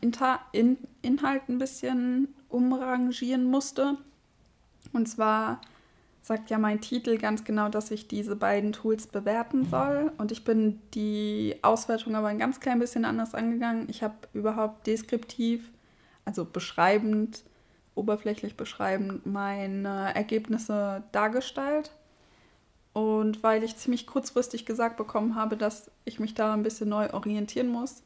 In 0.52 0.76
Inhalt 1.02 1.48
ein 1.48 1.58
bisschen 1.58 2.34
umrangieren 2.48 3.44
musste. 3.44 3.96
Und 4.92 5.08
zwar 5.08 5.60
sagt 6.22 6.50
ja 6.50 6.58
mein 6.58 6.80
Titel 6.80 7.16
ganz 7.16 7.44
genau, 7.44 7.68
dass 7.68 7.90
ich 7.90 8.08
diese 8.08 8.36
beiden 8.36 8.72
Tools 8.72 9.06
bewerten 9.06 9.64
soll. 9.64 10.12
Und 10.18 10.32
ich 10.32 10.44
bin 10.44 10.80
die 10.92 11.56
Auswertung 11.62 12.14
aber 12.14 12.28
ein 12.28 12.38
ganz 12.38 12.60
klein 12.60 12.78
bisschen 12.78 13.04
anders 13.04 13.34
angegangen. 13.34 13.86
Ich 13.88 14.02
habe 14.02 14.16
überhaupt 14.34 14.86
deskriptiv, 14.86 15.70
also 16.24 16.44
beschreibend, 16.44 17.44
oberflächlich 18.00 18.56
beschreibend, 18.56 19.26
meine 19.26 20.14
Ergebnisse 20.14 21.04
dargestellt. 21.12 21.92
Und 22.92 23.42
weil 23.44 23.62
ich 23.62 23.76
ziemlich 23.76 24.06
kurzfristig 24.06 24.66
gesagt 24.66 24.96
bekommen 24.96 25.36
habe, 25.36 25.56
dass 25.56 25.92
ich 26.04 26.18
mich 26.18 26.34
da 26.34 26.52
ein 26.54 26.64
bisschen 26.64 26.88
neu 26.88 27.10
orientieren 27.12 27.68
muss 27.68 28.02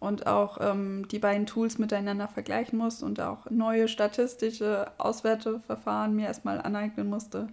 und 0.00 0.26
auch 0.26 0.58
ähm, 0.60 1.06
die 1.08 1.18
beiden 1.18 1.46
Tools 1.46 1.78
miteinander 1.78 2.28
vergleichen 2.28 2.78
muss 2.78 3.02
und 3.02 3.20
auch 3.20 3.50
neue 3.50 3.88
statistische 3.88 4.90
Auswerteverfahren 4.98 6.16
mir 6.16 6.26
erstmal 6.26 6.60
aneignen 6.60 7.10
musste, 7.10 7.48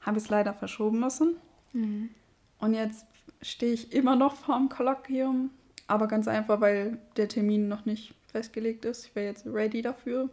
habe 0.00 0.18
ich 0.18 0.24
es 0.24 0.30
leider 0.30 0.54
verschoben 0.54 1.00
müssen. 1.00 1.36
Mhm. 1.72 2.10
Und 2.58 2.74
jetzt 2.74 3.06
stehe 3.42 3.72
ich 3.72 3.92
immer 3.92 4.16
noch 4.16 4.36
vor 4.36 4.56
dem 4.56 4.68
Kolloquium, 4.68 5.50
aber 5.88 6.06
ganz 6.06 6.28
einfach, 6.28 6.60
weil 6.60 6.98
der 7.16 7.28
Termin 7.28 7.68
noch 7.68 7.84
nicht 7.84 8.14
festgelegt 8.28 8.84
ist. 8.84 9.06
Ich 9.06 9.14
wäre 9.16 9.26
jetzt 9.26 9.46
ready 9.46 9.82
dafür. 9.82 10.30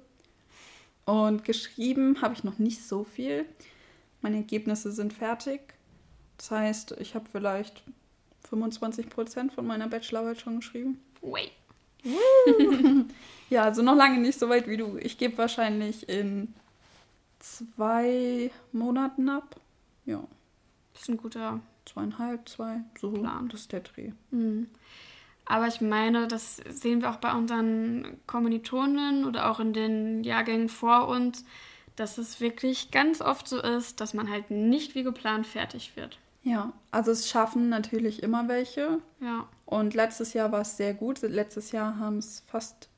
Und 1.07 1.45
geschrieben 1.45 2.21
habe 2.21 2.33
ich 2.33 2.43
noch 2.43 2.59
nicht 2.59 2.85
so 2.85 3.05
viel. 3.05 3.45
Meine 4.21 4.35
Ergebnisse 4.35 4.91
sind 4.91 5.13
fertig. 5.13 5.61
Das 6.37 6.51
heißt, 6.51 6.97
ich 6.99 7.15
habe 7.15 7.25
vielleicht 7.31 7.81
25 8.49 9.09
Prozent 9.09 9.53
von 9.53 9.65
meiner 9.65 9.87
Bachelorarbeit 9.87 10.41
schon 10.41 10.57
geschrieben. 10.57 10.99
Wait. 11.21 11.53
ja, 13.49 13.63
also 13.63 13.81
noch 13.81 13.95
lange 13.95 14.19
nicht 14.19 14.37
so 14.37 14.49
weit 14.49 14.67
wie 14.67 14.75
du. 14.75 14.97
Ich 14.97 15.17
gebe 15.17 15.37
wahrscheinlich 15.37 16.09
in 16.09 16.53
zwei 17.39 18.51
Monaten 18.73 19.29
ab. 19.29 19.55
Ja. 20.05 20.21
Das 20.91 21.03
ist 21.03 21.09
ein 21.09 21.17
guter. 21.17 21.61
Zweieinhalb, 21.85 22.49
zwei, 22.49 22.81
so. 22.99 23.11
Plan. 23.11 23.47
Das 23.47 23.61
ist 23.61 23.71
der 23.71 23.79
Dreh. 23.79 24.11
Mhm. 24.31 24.67
Aber 25.47 25.67
ich 25.67 25.79
meine, 25.81 26.27
das 26.27 26.57
sehen 26.69 27.01
wir 27.01 27.09
auch 27.09 27.17
bei 27.17 27.33
unseren 27.33 28.17
Kommilitonen 28.27 29.25
oder 29.25 29.49
auch 29.49 29.59
in 29.59 29.73
den 29.73 30.23
Jahrgängen 30.23 30.69
vor 30.69 31.07
uns, 31.07 31.45
dass 31.95 32.17
es 32.17 32.39
wirklich 32.41 32.91
ganz 32.91 33.21
oft 33.21 33.47
so 33.47 33.61
ist, 33.61 34.01
dass 34.01 34.13
man 34.13 34.29
halt 34.29 34.51
nicht 34.51 34.93
wie 34.93 35.03
geplant 35.03 35.47
fertig 35.47 35.95
wird. 35.95 36.19
Ja, 36.43 36.73
also 36.91 37.11
es 37.11 37.29
schaffen 37.29 37.69
natürlich 37.69 38.23
immer 38.23 38.47
welche. 38.47 38.99
Ja. 39.19 39.47
Und 39.65 39.93
letztes 39.93 40.33
Jahr 40.33 40.51
war 40.51 40.61
es 40.61 40.77
sehr 40.77 40.93
gut. 40.93 41.21
Letztes 41.21 41.71
Jahr 41.71 41.97
haben 41.97 42.19
es 42.19 42.43
fast 42.47 42.89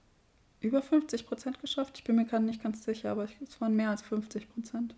über 0.59 0.81
50 0.81 1.25
Prozent 1.25 1.59
geschafft. 1.61 1.97
Ich 1.97 2.03
bin 2.03 2.15
mir 2.15 2.25
gerade 2.25 2.43
nicht 2.43 2.61
ganz 2.61 2.83
sicher, 2.83 3.11
aber 3.11 3.27
es 3.41 3.61
waren 3.61 3.75
mehr 3.75 3.89
als 3.89 4.01
50 4.01 4.49
Prozent. 4.53 4.95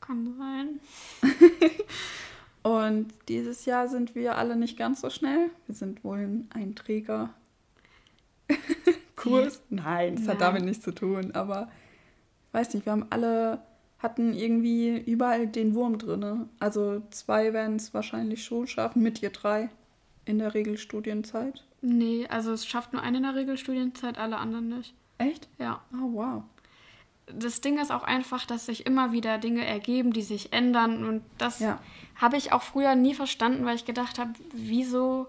Kann 0.00 0.34
sein. 0.38 0.80
Und 2.64 3.12
dieses 3.28 3.66
Jahr 3.66 3.88
sind 3.88 4.16
wir 4.16 4.36
alle 4.36 4.56
nicht 4.56 4.76
ganz 4.76 5.02
so 5.02 5.10
schnell. 5.10 5.50
Wir 5.66 5.74
sind 5.74 6.02
wohl 6.02 6.18
ein 6.18 6.48
Einträgerkurs. 6.52 7.30
Nein, 9.70 10.16
das 10.16 10.24
Nein. 10.24 10.28
hat 10.28 10.40
damit 10.40 10.64
nichts 10.64 10.82
zu 10.82 10.92
tun. 10.92 11.32
Aber 11.34 11.68
ich 12.48 12.54
weiß 12.54 12.74
nicht, 12.74 12.86
wir 12.86 12.92
haben 12.92 13.06
alle 13.10 13.60
hatten 14.04 14.34
irgendwie 14.34 14.98
überall 14.98 15.46
den 15.46 15.74
Wurm 15.74 15.98
drin. 15.98 16.48
Also 16.60 17.02
zwei 17.10 17.52
werden 17.54 17.76
es 17.76 17.94
wahrscheinlich 17.94 18.44
schon 18.44 18.66
schaffen, 18.66 19.02
mit 19.02 19.22
ihr 19.22 19.30
drei 19.30 19.70
in 20.26 20.38
der 20.38 20.52
Regelstudienzeit. 20.52 21.64
Nee, 21.80 22.26
also 22.28 22.52
es 22.52 22.66
schafft 22.66 22.92
nur 22.92 23.02
eine 23.02 23.16
in 23.16 23.22
der 23.22 23.34
Regelstudienzeit, 23.34 24.18
alle 24.18 24.36
anderen 24.36 24.68
nicht. 24.68 24.94
Echt? 25.18 25.48
Ja. 25.58 25.82
Oh, 25.94 26.12
wow. 26.12 26.42
Das 27.26 27.60
Ding 27.60 27.78
ist 27.78 27.90
auch 27.90 28.02
einfach, 28.02 28.46
dass 28.46 28.66
sich 28.66 28.86
immer 28.86 29.12
wieder 29.12 29.38
Dinge 29.38 29.64
ergeben, 29.64 30.12
die 30.12 30.22
sich 30.22 30.52
ändern. 30.52 31.04
Und 31.04 31.22
das 31.38 31.60
ja. 31.60 31.78
habe 32.16 32.36
ich 32.36 32.52
auch 32.52 32.62
früher 32.62 32.94
nie 32.94 33.14
verstanden, 33.14 33.64
weil 33.64 33.76
ich 33.76 33.84
gedacht 33.84 34.18
habe, 34.18 34.32
wieso 34.52 35.28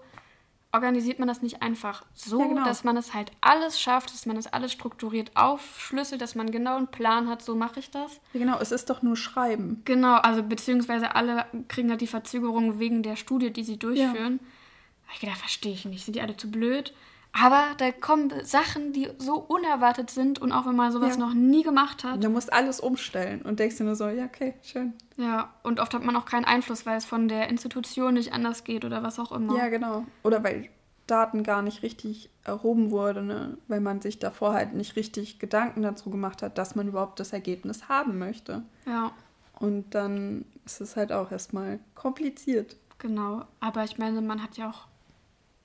organisiert 0.72 1.18
man 1.18 1.26
das 1.26 1.42
nicht 1.42 1.62
einfach 1.62 2.04
so, 2.12 2.40
ja, 2.40 2.46
genau. 2.48 2.64
dass 2.64 2.84
man 2.84 2.96
es 2.96 3.14
halt 3.14 3.32
alles 3.40 3.80
schafft, 3.80 4.12
dass 4.12 4.26
man 4.26 4.36
es 4.36 4.46
alles 4.46 4.72
strukturiert 4.72 5.30
aufschlüsselt, 5.34 6.20
dass 6.20 6.34
man 6.34 6.50
genau 6.50 6.76
einen 6.76 6.88
Plan 6.88 7.28
hat, 7.28 7.42
so 7.42 7.54
mache 7.56 7.80
ich 7.80 7.90
das. 7.90 8.20
Ja, 8.34 8.40
genau, 8.40 8.58
es 8.58 8.72
ist 8.72 8.90
doch 8.90 9.02
nur 9.02 9.16
Schreiben. 9.16 9.80
Genau, 9.84 10.16
also 10.16 10.42
beziehungsweise 10.42 11.14
alle 11.14 11.46
kriegen 11.68 11.90
halt 11.90 12.02
die 12.02 12.06
Verzögerung 12.06 12.78
wegen 12.78 13.02
der 13.02 13.16
Studie, 13.16 13.50
die 13.50 13.64
sie 13.64 13.78
durchführen. 13.78 14.40
Ja. 14.42 15.12
Ich 15.14 15.20
gedacht, 15.20 15.38
verstehe 15.38 15.72
ich 15.72 15.84
nicht, 15.86 16.04
sind 16.04 16.14
die 16.14 16.20
alle 16.20 16.36
zu 16.36 16.50
blöd? 16.50 16.92
Aber 17.38 17.64
da 17.76 17.92
kommen 17.92 18.32
Sachen, 18.44 18.92
die 18.92 19.10
so 19.18 19.34
unerwartet 19.36 20.10
sind 20.10 20.38
und 20.38 20.52
auch 20.52 20.66
wenn 20.66 20.76
man 20.76 20.90
sowas 20.90 21.16
ja. 21.16 21.20
noch 21.26 21.34
nie 21.34 21.62
gemacht 21.62 22.02
hat. 22.02 22.24
Du 22.24 22.30
musst 22.30 22.52
alles 22.52 22.80
umstellen 22.80 23.42
und 23.42 23.60
denkst 23.60 23.76
dir 23.76 23.84
nur 23.84 23.94
so, 23.94 24.08
ja, 24.08 24.24
okay, 24.24 24.54
schön. 24.62 24.94
Ja, 25.16 25.52
und 25.62 25.78
oft 25.78 25.92
hat 25.92 26.02
man 26.02 26.16
auch 26.16 26.24
keinen 26.24 26.46
Einfluss, 26.46 26.86
weil 26.86 26.96
es 26.96 27.04
von 27.04 27.28
der 27.28 27.48
Institution 27.48 28.14
nicht 28.14 28.32
anders 28.32 28.64
geht 28.64 28.84
oder 28.84 29.02
was 29.02 29.18
auch 29.18 29.32
immer. 29.32 29.56
Ja, 29.56 29.68
genau. 29.68 30.06
Oder 30.22 30.42
weil 30.42 30.70
Daten 31.06 31.42
gar 31.42 31.60
nicht 31.60 31.82
richtig 31.82 32.30
erhoben 32.42 32.90
wurde, 32.90 33.22
ne? 33.22 33.58
weil 33.68 33.80
man 33.80 34.00
sich 34.00 34.18
davor 34.18 34.54
halt 34.54 34.72
nicht 34.72 34.96
richtig 34.96 35.38
Gedanken 35.38 35.82
dazu 35.82 36.10
gemacht 36.10 36.42
hat, 36.42 36.56
dass 36.56 36.74
man 36.74 36.88
überhaupt 36.88 37.20
das 37.20 37.34
Ergebnis 37.34 37.88
haben 37.88 38.18
möchte. 38.18 38.62
Ja. 38.86 39.12
Und 39.58 39.94
dann 39.94 40.46
ist 40.64 40.80
es 40.80 40.96
halt 40.96 41.12
auch 41.12 41.30
erstmal 41.30 41.80
kompliziert. 41.94 42.76
Genau, 42.98 43.44
aber 43.60 43.84
ich 43.84 43.98
meine, 43.98 44.22
man 44.22 44.42
hat 44.42 44.56
ja 44.56 44.70
auch 44.70 44.86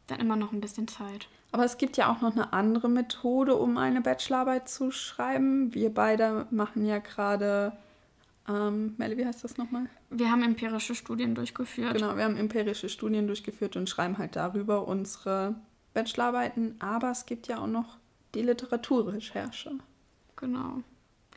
dann 0.08 0.20
immer 0.20 0.36
noch 0.36 0.52
ein 0.52 0.62
bisschen 0.62 0.90
Zeit. 0.90 1.28
Aber 1.52 1.66
es 1.66 1.78
gibt 1.78 1.98
ja 1.98 2.12
auch 2.12 2.22
noch 2.22 2.32
eine 2.32 2.54
andere 2.54 2.90
Methode, 2.90 3.56
um 3.56 3.78
eine 3.78 4.02
Bachelorarbeit 4.02 4.70
zu 4.70 4.92
schreiben. 4.92 5.74
Wir 5.74 5.94
beide 5.94 6.48
machen 6.50 6.86
ja 6.86 7.00
gerade, 7.00 7.74
ähm, 8.48 8.96
Melle, 8.98 9.18
wie 9.18 9.26
heißt 9.26 9.44
das 9.44 9.58
nochmal? 9.58 9.88
Wir 10.10 10.32
haben 10.32 10.44
empirische 10.44 10.96
Studien 10.96 11.36
durchgeführt. 11.36 11.94
Genau, 11.94 12.16
wir 12.16 12.24
haben 12.24 12.38
empirische 12.38 12.88
Studien 12.88 13.28
durchgeführt 13.28 13.76
und 13.76 13.90
schreiben 13.90 14.18
halt 14.18 14.36
darüber 14.38 14.88
unsere 14.88 15.56
Bachelorarbeiten. 15.94 16.76
Aber 16.80 17.12
es 17.12 17.26
gibt 17.26 17.48
ja 17.48 17.60
auch 17.60 17.68
noch 17.68 17.98
die 18.34 18.44
Literaturrecherche. 18.44 19.72
Genau. 20.38 20.82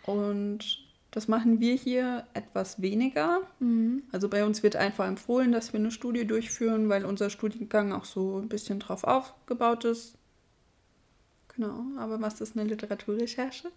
Und 0.06 0.83
das 1.14 1.28
machen 1.28 1.60
wir 1.60 1.76
hier 1.76 2.26
etwas 2.34 2.82
weniger. 2.82 3.42
Mhm. 3.60 4.02
Also 4.10 4.28
bei 4.28 4.44
uns 4.44 4.64
wird 4.64 4.74
einfach 4.74 5.06
empfohlen, 5.06 5.52
dass 5.52 5.72
wir 5.72 5.78
eine 5.78 5.92
Studie 5.92 6.26
durchführen, 6.26 6.88
weil 6.88 7.04
unser 7.04 7.30
Studiengang 7.30 7.92
auch 7.92 8.04
so 8.04 8.40
ein 8.40 8.48
bisschen 8.48 8.80
drauf 8.80 9.04
aufgebaut 9.04 9.84
ist. 9.84 10.16
Genau, 11.54 11.84
aber 11.98 12.20
was 12.20 12.40
ist 12.40 12.58
eine 12.58 12.68
Literaturrecherche? 12.68 13.70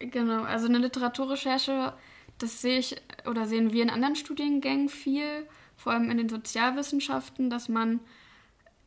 Genau, 0.00 0.42
also 0.42 0.66
eine 0.66 0.78
Literaturrecherche, 0.78 1.92
das 2.38 2.60
sehe 2.60 2.80
ich 2.80 2.96
oder 3.30 3.46
sehen 3.46 3.72
wir 3.72 3.84
in 3.84 3.90
anderen 3.90 4.16
Studiengängen 4.16 4.88
viel, 4.88 5.46
vor 5.76 5.92
allem 5.92 6.10
in 6.10 6.18
den 6.18 6.28
Sozialwissenschaften, 6.28 7.48
dass 7.48 7.68
man 7.68 8.00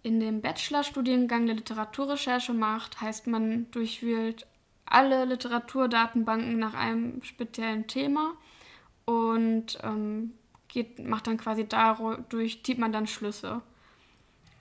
in 0.03 0.19
dem 0.19 0.41
Bachelorstudiengang 0.41 1.43
eine 1.43 1.53
Literaturrecherche 1.53 2.51
macht, 2.51 2.99
heißt 2.99 3.27
man 3.27 3.71
durchwühlt 3.71 4.45
alle 4.85 5.25
Literaturdatenbanken 5.25 6.57
nach 6.57 6.73
einem 6.73 7.23
speziellen 7.23 7.87
Thema 7.87 8.33
und 9.05 9.77
ähm, 9.83 10.33
geht, 10.67 10.99
macht 11.05 11.27
dann 11.27 11.37
quasi 11.37 11.65
dadurch, 11.67 12.63
zieht 12.63 12.77
man 12.77 12.91
dann 12.91 13.07
Schlüsse. 13.07 13.61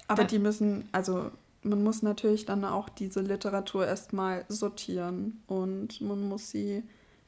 Aber 0.08 0.22
da, 0.22 0.28
die 0.28 0.38
müssen, 0.38 0.88
also 0.92 1.30
man 1.62 1.82
muss 1.82 2.02
natürlich 2.02 2.44
dann 2.44 2.64
auch 2.64 2.88
diese 2.88 3.20
Literatur 3.20 3.86
erstmal 3.86 4.44
sortieren 4.48 5.42
und 5.46 6.00
man 6.00 6.28
muss 6.28 6.50
sie 6.50 6.82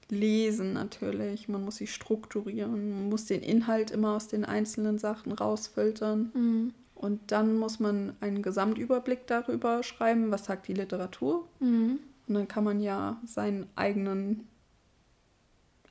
lesen 0.08 0.74
natürlich, 0.74 1.48
man 1.48 1.64
muss 1.64 1.76
sie 1.76 1.86
strukturieren, 1.86 2.90
man 2.90 3.08
muss 3.08 3.24
den 3.24 3.42
Inhalt 3.42 3.90
immer 3.90 4.14
aus 4.14 4.28
den 4.28 4.44
einzelnen 4.44 4.98
Sachen 4.98 5.32
rausfiltern. 5.32 6.30
Mhm. 6.32 6.74
Und 6.94 7.30
dann 7.30 7.58
muss 7.58 7.78
man 7.78 8.16
einen 8.20 8.40
Gesamtüberblick 8.40 9.26
darüber 9.26 9.82
schreiben, 9.82 10.30
was 10.30 10.46
sagt 10.46 10.68
die 10.68 10.74
Literatur. 10.74 11.46
Mhm. 11.60 11.98
Und 12.28 12.34
dann 12.34 12.48
kann 12.48 12.64
man 12.64 12.80
ja 12.80 13.20
sein 13.24 13.68
eigenen, 13.76 14.48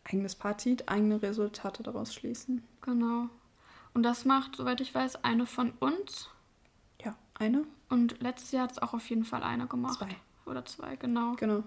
eigenes 0.03 0.33
Fazit, 0.33 0.89
eigene 0.89 1.21
Resultate 1.21 1.83
daraus 1.83 2.13
schließen. 2.13 2.63
Genau. 2.81 3.29
Und 3.93 4.03
das 4.03 4.25
macht, 4.25 4.57
soweit 4.57 4.81
ich 4.81 4.93
weiß, 4.93 5.23
eine 5.23 5.45
von 5.45 5.71
uns. 5.79 6.29
Ja, 7.01 7.15
eine. 7.35 7.65
Und 7.89 8.21
letztes 8.21 8.51
Jahr 8.51 8.63
hat 8.63 8.73
es 8.73 8.81
auch 8.81 8.93
auf 8.93 9.09
jeden 9.09 9.23
Fall 9.23 9.43
eine 9.43 9.67
gemacht. 9.67 9.99
Zwei. 9.99 10.15
Oder 10.45 10.65
zwei, 10.65 10.95
genau. 10.97 11.35
Genau. 11.37 11.63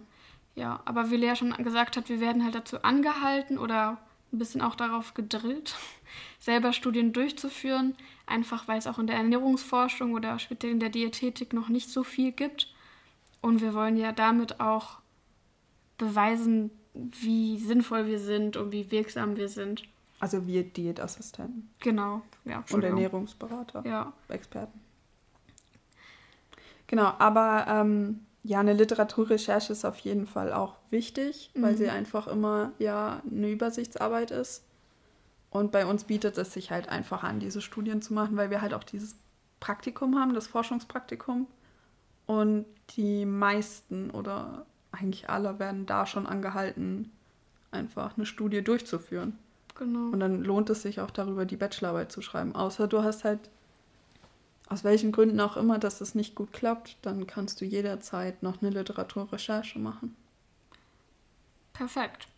Ja, 0.54 0.80
aber 0.84 1.10
wie 1.10 1.16
Lea 1.16 1.34
schon 1.36 1.52
gesagt 1.62 1.96
hat, 1.96 2.08
wir 2.08 2.20
werden 2.20 2.44
halt 2.44 2.54
dazu 2.54 2.82
angehalten 2.82 3.58
oder 3.58 3.98
ein 4.32 4.38
bisschen 4.38 4.60
auch 4.60 4.74
darauf 4.74 5.14
gedrillt, 5.14 5.76
selber 6.38 6.72
Studien 6.72 7.12
durchzuführen, 7.12 7.94
einfach 8.26 8.68
weil 8.68 8.78
es 8.78 8.86
auch 8.86 8.98
in 8.98 9.06
der 9.06 9.16
Ernährungsforschung 9.16 10.12
oder 10.14 10.38
speziell 10.38 10.72
in 10.72 10.80
der 10.80 10.90
Diätetik 10.90 11.52
noch 11.52 11.68
nicht 11.68 11.88
so 11.88 12.04
viel 12.04 12.32
gibt. 12.32 12.72
Und 13.40 13.60
wir 13.60 13.74
wollen 13.74 13.96
ja 13.96 14.12
damit 14.12 14.60
auch 14.60 14.98
beweisen, 15.96 16.70
wie 16.94 17.58
sinnvoll 17.58 18.06
wir 18.06 18.18
sind 18.18 18.56
und 18.56 18.72
wie 18.72 18.90
wirksam 18.90 19.36
wir 19.36 19.48
sind. 19.48 19.82
Also 20.20 20.46
wir 20.46 20.64
Diätassistenten. 20.64 21.70
Genau, 21.80 22.22
ja. 22.44 22.64
Und 22.72 22.82
Ernährungsberater. 22.82 23.84
Ja. 23.86 24.12
Experten. 24.28 24.80
Genau, 26.88 27.12
aber 27.18 27.66
ähm, 27.68 28.26
ja, 28.42 28.60
eine 28.60 28.72
Literaturrecherche 28.72 29.72
ist 29.72 29.84
auf 29.84 29.98
jeden 29.98 30.26
Fall 30.26 30.52
auch 30.52 30.76
wichtig, 30.90 31.50
mhm. 31.54 31.62
weil 31.62 31.76
sie 31.76 31.88
einfach 31.88 32.26
immer 32.26 32.72
ja 32.78 33.22
eine 33.30 33.50
Übersichtsarbeit 33.50 34.30
ist. 34.30 34.64
Und 35.50 35.70
bei 35.70 35.86
uns 35.86 36.04
bietet 36.04 36.36
es 36.38 36.52
sich 36.52 36.70
halt 36.70 36.88
einfach 36.88 37.22
an, 37.22 37.40
diese 37.40 37.60
Studien 37.60 38.02
zu 38.02 38.12
machen, 38.14 38.36
weil 38.36 38.50
wir 38.50 38.60
halt 38.60 38.74
auch 38.74 38.84
dieses 38.84 39.16
Praktikum 39.60 40.18
haben, 40.18 40.34
das 40.34 40.46
Forschungspraktikum. 40.46 41.46
Und 42.28 42.66
die 42.90 43.24
meisten 43.24 44.10
oder 44.10 44.66
eigentlich 44.92 45.30
alle 45.30 45.58
werden 45.58 45.86
da 45.86 46.04
schon 46.04 46.26
angehalten, 46.26 47.10
einfach 47.70 48.16
eine 48.16 48.26
Studie 48.26 48.62
durchzuführen. 48.62 49.38
Genau. 49.74 50.10
Und 50.12 50.20
dann 50.20 50.44
lohnt 50.44 50.68
es 50.68 50.82
sich 50.82 51.00
auch 51.00 51.10
darüber, 51.10 51.46
die 51.46 51.56
Bachelorarbeit 51.56 52.12
zu 52.12 52.20
schreiben. 52.20 52.54
Außer 52.54 52.86
du 52.86 53.02
hast 53.02 53.24
halt, 53.24 53.40
aus 54.68 54.84
welchen 54.84 55.10
Gründen 55.10 55.40
auch 55.40 55.56
immer, 55.56 55.78
dass 55.78 56.02
es 56.02 56.14
nicht 56.14 56.34
gut 56.34 56.52
klappt, 56.52 56.98
dann 57.00 57.26
kannst 57.26 57.62
du 57.62 57.64
jederzeit 57.64 58.42
noch 58.42 58.60
eine 58.60 58.70
Literaturrecherche 58.70 59.78
machen. 59.78 60.14
Perfekt. 61.72 62.28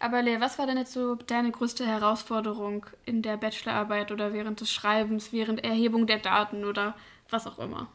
Aber 0.00 0.22
Lea, 0.22 0.40
was 0.40 0.58
war 0.58 0.66
denn 0.66 0.78
jetzt 0.78 0.92
so 0.92 1.14
deine 1.14 1.52
größte 1.52 1.86
Herausforderung 1.86 2.86
in 3.04 3.22
der 3.22 3.36
Bachelorarbeit 3.36 4.10
oder 4.10 4.32
während 4.32 4.60
des 4.60 4.72
Schreibens, 4.72 5.32
während 5.32 5.62
Erhebung 5.62 6.08
der 6.08 6.18
Daten 6.18 6.64
oder 6.64 6.96
was 7.30 7.46
auch 7.46 7.60
immer? 7.60 7.88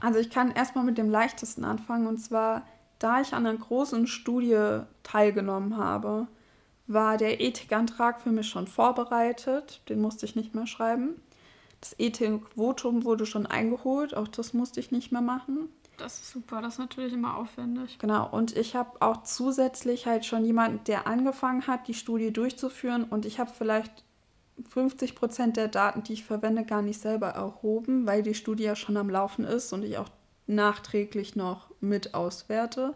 Also 0.00 0.18
ich 0.18 0.30
kann 0.30 0.52
erstmal 0.52 0.84
mit 0.84 0.98
dem 0.98 1.10
leichtesten 1.10 1.64
anfangen 1.64 2.06
und 2.06 2.18
zwar, 2.18 2.66
da 2.98 3.20
ich 3.20 3.34
an 3.34 3.46
einer 3.46 3.58
großen 3.58 4.06
Studie 4.06 4.80
teilgenommen 5.02 5.76
habe, 5.76 6.28
war 6.86 7.16
der 7.16 7.40
Ethikantrag 7.40 8.20
für 8.20 8.30
mich 8.30 8.48
schon 8.48 8.66
vorbereitet, 8.66 9.82
den 9.88 10.00
musste 10.00 10.24
ich 10.24 10.36
nicht 10.36 10.54
mehr 10.54 10.66
schreiben. 10.66 11.20
Das 11.80 11.94
Ethikvotum 11.98 13.04
wurde 13.04 13.26
schon 13.26 13.46
eingeholt, 13.46 14.16
auch 14.16 14.28
das 14.28 14.52
musste 14.52 14.80
ich 14.80 14.90
nicht 14.90 15.12
mehr 15.12 15.20
machen. 15.20 15.68
Das 15.98 16.20
ist 16.20 16.30
super, 16.30 16.62
das 16.62 16.74
ist 16.74 16.78
natürlich 16.78 17.12
immer 17.12 17.36
aufwendig. 17.36 17.98
Genau, 17.98 18.28
und 18.30 18.56
ich 18.56 18.76
habe 18.76 19.00
auch 19.00 19.24
zusätzlich 19.24 20.06
halt 20.06 20.24
schon 20.24 20.44
jemanden, 20.44 20.82
der 20.84 21.06
angefangen 21.06 21.66
hat, 21.66 21.88
die 21.88 21.94
Studie 21.94 22.32
durchzuführen 22.32 23.04
und 23.04 23.26
ich 23.26 23.38
habe 23.40 23.50
vielleicht 23.56 24.04
50 24.70 25.14
Prozent 25.14 25.56
der 25.56 25.68
Daten, 25.68 26.02
die 26.02 26.14
ich 26.14 26.24
verwende, 26.24 26.64
gar 26.64 26.82
nicht 26.82 27.00
selber 27.00 27.28
erhoben, 27.28 28.06
weil 28.06 28.22
die 28.22 28.34
Studie 28.34 28.64
ja 28.64 28.76
schon 28.76 28.96
am 28.96 29.10
Laufen 29.10 29.44
ist 29.44 29.72
und 29.72 29.84
ich 29.84 29.98
auch 29.98 30.08
nachträglich 30.46 31.36
noch 31.36 31.70
mit 31.80 32.14
auswerte. 32.14 32.94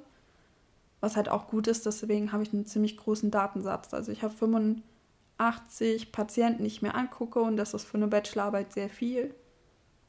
Was 1.00 1.16
halt 1.16 1.28
auch 1.28 1.48
gut 1.48 1.66
ist, 1.66 1.86
deswegen 1.86 2.32
habe 2.32 2.42
ich 2.42 2.52
einen 2.52 2.66
ziemlich 2.66 2.96
großen 2.96 3.30
Datensatz. 3.30 3.92
Also 3.92 4.12
ich 4.12 4.22
habe 4.22 4.34
85 4.34 6.12
Patienten, 6.12 6.62
die 6.62 6.68
ich 6.68 6.82
mir 6.82 6.94
angucke 6.94 7.40
und 7.40 7.56
das 7.56 7.74
ist 7.74 7.84
für 7.84 7.96
eine 7.96 8.08
Bachelorarbeit 8.08 8.72
sehr 8.72 8.88
viel. 8.88 9.34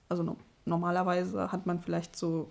Also 0.09 0.23
no 0.23 0.37
normalerweise 0.65 1.51
hat 1.51 1.65
man 1.65 1.81
vielleicht 1.81 2.15
so 2.15 2.49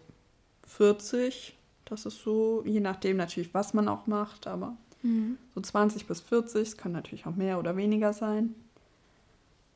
40. 0.66 1.56
Das 1.86 2.04
ist 2.04 2.22
so, 2.22 2.62
je 2.66 2.80
nachdem 2.80 3.16
natürlich, 3.16 3.54
was 3.54 3.72
man 3.72 3.88
auch 3.88 4.06
macht, 4.06 4.46
aber 4.46 4.76
mhm. 5.02 5.38
so 5.54 5.60
20 5.60 6.06
bis 6.06 6.20
40. 6.20 6.62
Es 6.62 6.76
kann 6.76 6.92
natürlich 6.92 7.26
auch 7.26 7.34
mehr 7.34 7.58
oder 7.58 7.76
weniger 7.76 8.12
sein. 8.12 8.54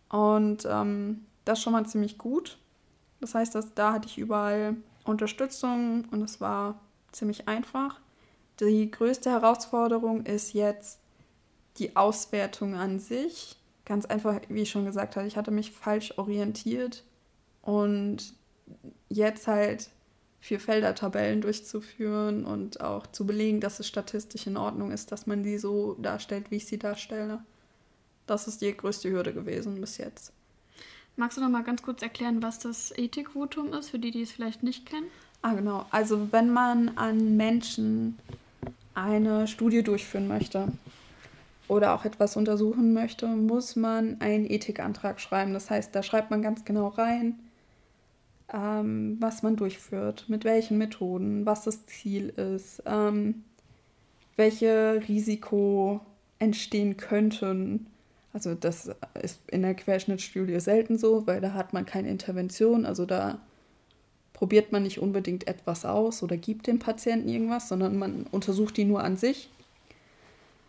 Und 0.08 0.66
ähm, 0.70 1.26
das 1.44 1.60
schon 1.60 1.72
mal 1.72 1.86
ziemlich 1.86 2.18
gut. 2.18 2.58
Das 3.20 3.34
heißt, 3.34 3.54
dass 3.54 3.74
da 3.74 3.92
hatte 3.92 4.08
ich 4.08 4.18
überall 4.18 4.76
Unterstützung 5.04 6.04
und 6.10 6.22
es 6.22 6.40
war 6.40 6.80
ziemlich 7.12 7.48
einfach. 7.48 8.00
Die 8.60 8.90
größte 8.90 9.30
Herausforderung 9.30 10.24
ist 10.24 10.52
jetzt 10.52 11.00
die 11.78 11.96
Auswertung 11.96 12.74
an 12.74 12.98
sich. 12.98 13.56
Ganz 13.84 14.06
einfach, 14.06 14.40
wie 14.48 14.62
ich 14.62 14.70
schon 14.70 14.84
gesagt 14.84 15.16
habe, 15.16 15.26
ich 15.26 15.36
hatte 15.36 15.50
mich 15.50 15.72
falsch 15.72 16.18
orientiert 16.18 17.04
und 17.62 18.34
jetzt 19.08 19.46
halt 19.46 19.90
vier 20.40 20.60
Felder-Tabellen 20.60 21.40
durchzuführen 21.40 22.44
und 22.44 22.80
auch 22.80 23.06
zu 23.08 23.26
belegen, 23.26 23.60
dass 23.60 23.80
es 23.80 23.86
statistisch 23.86 24.46
in 24.46 24.56
Ordnung 24.56 24.92
ist, 24.92 25.12
dass 25.12 25.26
man 25.26 25.42
die 25.42 25.58
so 25.58 25.94
darstellt, 25.94 26.50
wie 26.50 26.56
ich 26.56 26.66
sie 26.66 26.78
darstelle. 26.78 27.44
Das 28.26 28.48
ist 28.48 28.60
die 28.60 28.76
größte 28.76 29.10
Hürde 29.10 29.32
gewesen 29.32 29.80
bis 29.80 29.98
jetzt. 29.98 30.32
Magst 31.16 31.38
du 31.38 31.40
noch 31.40 31.48
mal 31.48 31.62
ganz 31.62 31.82
kurz 31.82 32.02
erklären, 32.02 32.42
was 32.42 32.58
das 32.58 32.92
Ethikvotum 32.96 33.72
ist, 33.72 33.90
für 33.90 33.98
die, 33.98 34.10
die 34.10 34.22
es 34.22 34.32
vielleicht 34.32 34.62
nicht 34.62 34.84
kennen? 34.84 35.06
Ah, 35.42 35.54
genau. 35.54 35.86
Also 35.90 36.32
wenn 36.32 36.50
man 36.50 36.90
an 36.96 37.36
Menschen 37.36 38.18
eine 38.94 39.46
Studie 39.46 39.82
durchführen 39.82 40.28
möchte 40.28 40.68
oder 41.68 41.94
auch 41.94 42.04
etwas 42.04 42.36
untersuchen 42.36 42.92
möchte, 42.92 43.26
muss 43.28 43.76
man 43.76 44.20
einen 44.20 44.48
Ethikantrag 44.48 45.20
schreiben. 45.20 45.52
Das 45.52 45.70
heißt, 45.70 45.94
da 45.94 46.02
schreibt 46.02 46.30
man 46.30 46.42
ganz 46.42 46.64
genau 46.64 46.88
rein, 46.88 47.38
ähm, 48.52 49.16
was 49.20 49.42
man 49.42 49.56
durchführt, 49.56 50.24
mit 50.28 50.44
welchen 50.44 50.78
Methoden, 50.78 51.46
was 51.46 51.64
das 51.64 51.86
Ziel 51.86 52.28
ist, 52.28 52.82
ähm, 52.86 53.44
welche 54.36 55.02
Risiko 55.08 56.00
entstehen 56.38 56.96
könnten. 56.96 57.86
Also 58.36 58.54
das 58.54 58.90
ist 59.22 59.40
in 59.50 59.62
der 59.62 59.74
Querschnittstudie 59.74 60.60
selten 60.60 60.98
so, 60.98 61.26
weil 61.26 61.40
da 61.40 61.54
hat 61.54 61.72
man 61.72 61.86
keine 61.86 62.10
Intervention, 62.10 62.84
also 62.84 63.06
da 63.06 63.40
probiert 64.34 64.72
man 64.72 64.82
nicht 64.82 64.98
unbedingt 64.98 65.48
etwas 65.48 65.86
aus 65.86 66.22
oder 66.22 66.36
gibt 66.36 66.66
dem 66.66 66.78
Patienten 66.78 67.30
irgendwas, 67.30 67.66
sondern 67.66 67.96
man 67.96 68.26
untersucht 68.30 68.76
die 68.76 68.84
nur 68.84 69.02
an 69.02 69.16
sich. 69.16 69.48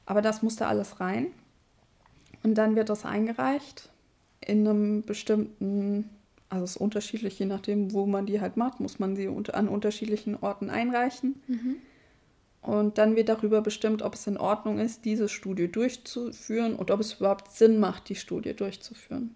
Aber 0.05 0.21
das 0.21 0.43
musste 0.43 0.65
alles 0.65 1.01
rein. 1.01 1.27
Und 2.41 2.53
dann 2.53 2.77
wird 2.77 2.87
das 2.87 3.03
eingereicht 3.03 3.89
in 4.39 4.65
einem 4.65 5.01
bestimmten 5.01 6.09
also 6.47 6.63
es 6.63 6.71
ist 6.71 6.77
unterschiedlich, 6.77 7.37
je 7.37 7.47
nachdem, 7.47 7.91
wo 7.91 8.05
man 8.05 8.27
die 8.27 8.39
halt 8.39 8.55
macht, 8.55 8.79
muss 8.79 8.97
man 8.97 9.17
sie 9.17 9.27
an 9.27 9.67
unterschiedlichen 9.67 10.37
Orten 10.39 10.69
einreichen. 10.69 11.35
Mhm. 11.47 11.75
Und 12.61 12.97
dann 12.97 13.15
wird 13.15 13.29
darüber 13.29 13.61
bestimmt, 13.61 14.01
ob 14.01 14.15
es 14.15 14.27
in 14.27 14.37
Ordnung 14.37 14.79
ist, 14.79 15.05
diese 15.05 15.29
Studie 15.29 15.71
durchzuführen 15.71 16.75
und 16.75 16.91
ob 16.91 16.99
es 16.99 17.13
überhaupt 17.13 17.51
Sinn 17.51 17.79
macht, 17.79 18.09
die 18.09 18.15
Studie 18.15 18.53
durchzuführen. 18.53 19.35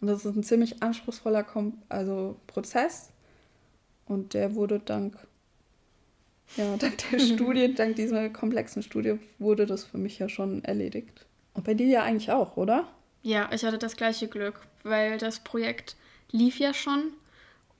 Und 0.00 0.08
das 0.08 0.24
ist 0.24 0.36
ein 0.36 0.42
ziemlich 0.42 0.82
anspruchsvoller 0.82 1.44
Kom 1.44 1.78
also 1.88 2.36
Prozess. 2.46 3.10
Und 4.06 4.34
der 4.34 4.54
wurde 4.54 4.80
dank, 4.80 5.16
ja, 6.56 6.76
dank 6.78 6.98
der 7.10 7.18
Studie, 7.20 7.74
dank 7.74 7.96
dieser 7.96 8.28
komplexen 8.30 8.82
Studie, 8.82 9.18
wurde 9.38 9.66
das 9.66 9.84
für 9.84 9.98
mich 9.98 10.18
ja 10.18 10.28
schon 10.28 10.64
erledigt. 10.64 11.26
Und 11.54 11.64
bei 11.64 11.74
dir 11.74 11.86
ja 11.86 12.02
eigentlich 12.02 12.30
auch, 12.30 12.56
oder? 12.56 12.88
Ja, 13.22 13.50
ich 13.52 13.64
hatte 13.64 13.78
das 13.78 13.96
gleiche 13.96 14.28
Glück, 14.28 14.66
weil 14.82 15.18
das 15.18 15.40
Projekt 15.40 15.96
lief 16.30 16.58
ja 16.58 16.74
schon. 16.74 17.12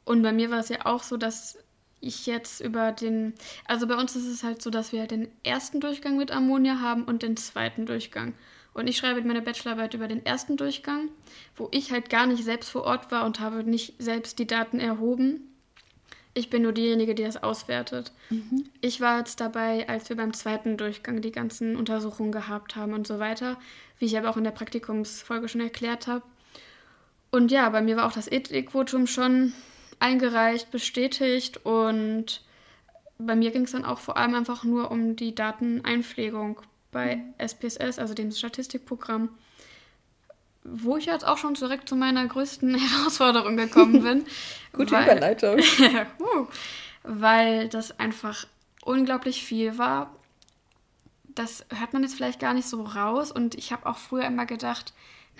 Und 0.05 0.23
bei 0.23 0.33
mir 0.33 0.51
war 0.51 0.61
es 0.61 0.69
ja 0.69 0.87
auch 0.87 1.03
so, 1.03 1.17
dass 1.17 1.59
ich 2.03 2.27
jetzt 2.27 2.61
über 2.61 2.93
den, 2.93 3.33
also 3.65 3.87
bei 3.87 3.95
uns 3.95 4.15
ist 4.17 4.27
es 4.27 4.43
halt 4.43 4.61
so, 4.61 4.69
dass 4.69 4.93
wir 4.93 5.07
den 5.07 5.29
ersten 5.45 5.81
Durchgang 5.81 6.17
mit 6.17 6.31
Ammonia 6.31 6.81
haben 6.81 7.05
und 7.05 7.23
den 7.23 7.37
zweiten 7.37 7.87
Durchgang. 7.87 8.35
Und 8.75 8.89
ich 8.89 8.97
schreibe 8.97 9.23
meine 9.23 9.43
Bachelorarbeit 9.43 9.95
über 9.95 10.09
den 10.09 10.25
ersten 10.25 10.57
Durchgang, 10.57 11.09
wo 11.57 11.69
ich 11.71 11.93
halt 11.93 12.11
gar 12.11 12.27
nicht 12.27 12.45
selbst 12.45 12.71
vor 12.71 12.85
Ort 12.85 13.11
war 13.11 13.25
und 13.25 13.41
habe 13.41 13.65
nicht 13.65 13.95
selbst 13.99 14.39
die 14.39 14.47
Daten 14.47 14.81
erhoben. 14.81 15.49
Ich 16.35 16.49
bin 16.49 16.63
nur 16.63 16.73
diejenige, 16.73 17.15
die 17.15 17.25
das 17.25 17.43
auswertet. 17.43 18.13
Mhm. 18.31 18.65
Ich 18.81 19.01
war 19.03 19.19
jetzt 19.19 19.41
dabei, 19.41 19.89
als 19.89 20.09
wir 20.09 20.17
beim 20.17 20.33
zweiten 20.33 20.79
Durchgang 20.79 21.21
die 21.21 21.33
ganzen 21.33 21.77
Untersuchungen 21.77 22.33
gehabt 22.33 22.75
haben 22.75 22.95
und 22.95 23.07
so 23.07 23.19
weiter, 23.19 23.59
wie 23.99 24.07
ich 24.07 24.17
aber 24.17 24.31
auch 24.31 24.39
in 24.39 24.45
der 24.45 24.51
Praktikumsfolge 24.51 25.49
schon 25.49 25.61
erklärt 25.61 26.07
habe. 26.07 26.25
Und 27.31 27.51
ja, 27.51 27.69
bei 27.69 27.83
mir 27.83 27.97
war 27.97 28.07
auch 28.07 28.13
das 28.13 28.33
Ethikvotum 28.33 29.07
schon 29.07 29.53
eingereicht, 30.03 30.71
bestätigt 30.71 31.65
und 31.65 32.43
bei 33.19 33.37
mir 33.37 33.53
ging 33.53 33.65
es 33.65 33.73
dann 33.73 33.85
auch 33.85 34.01
vor 34.01 34.17
allem 34.17 34.35
einfach 34.35 34.65
nur 34.65 34.91
um 34.91 35.17
die 35.17 35.35
Dateneinpflegung 35.35 36.61
bei 36.91 37.23
SPSS, 37.39 37.99
also 37.99 38.13
dem 38.13 38.33
Statistikprogramm, 38.33 39.31
wo 40.65 40.97
ich 40.97 41.07
jetzt 41.07 41.27
auch 41.27 41.39
schon 41.39 41.55
direkt 41.55 41.89
zu 41.89 41.97
meiner 41.97 42.27
größten 42.27 42.75
Herausforderung 42.79 43.57
gekommen 43.57 44.03
bin. 44.03 44.25
Gute 44.73 44.93
weil, 44.93 45.05
Überleitung. 45.05 45.61
weil 47.03 47.69
das 47.69 47.99
einfach 47.99 48.47
unglaublich 48.85 49.45
viel 49.45 49.79
war. 49.79 50.15
Das 51.35 51.65
hört 51.75 51.93
man 51.95 52.03
jetzt 52.03 52.15
vielleicht 52.15 52.41
gar 52.41 52.53
nicht 52.53 52.69
so 52.69 52.83
raus 52.83 53.33
und 53.33 53.55
ich 53.55 53.73
habe 53.73 53.87
auch 53.87 53.97
früher 53.97 54.27
immer 54.27 54.47
gedacht, 54.47 54.93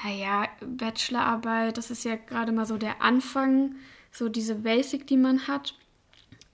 naja, 0.03 0.47
Bachelorarbeit, 0.61 1.77
das 1.77 1.91
ist 1.91 2.05
ja 2.05 2.17
gerade 2.17 2.53
mal 2.53 2.65
so 2.65 2.79
der 2.79 3.03
Anfang, 3.03 3.75
so 4.13 4.29
diese 4.29 4.57
Basic, 4.57 5.07
die 5.07 5.17
man 5.17 5.49
hat. 5.49 5.75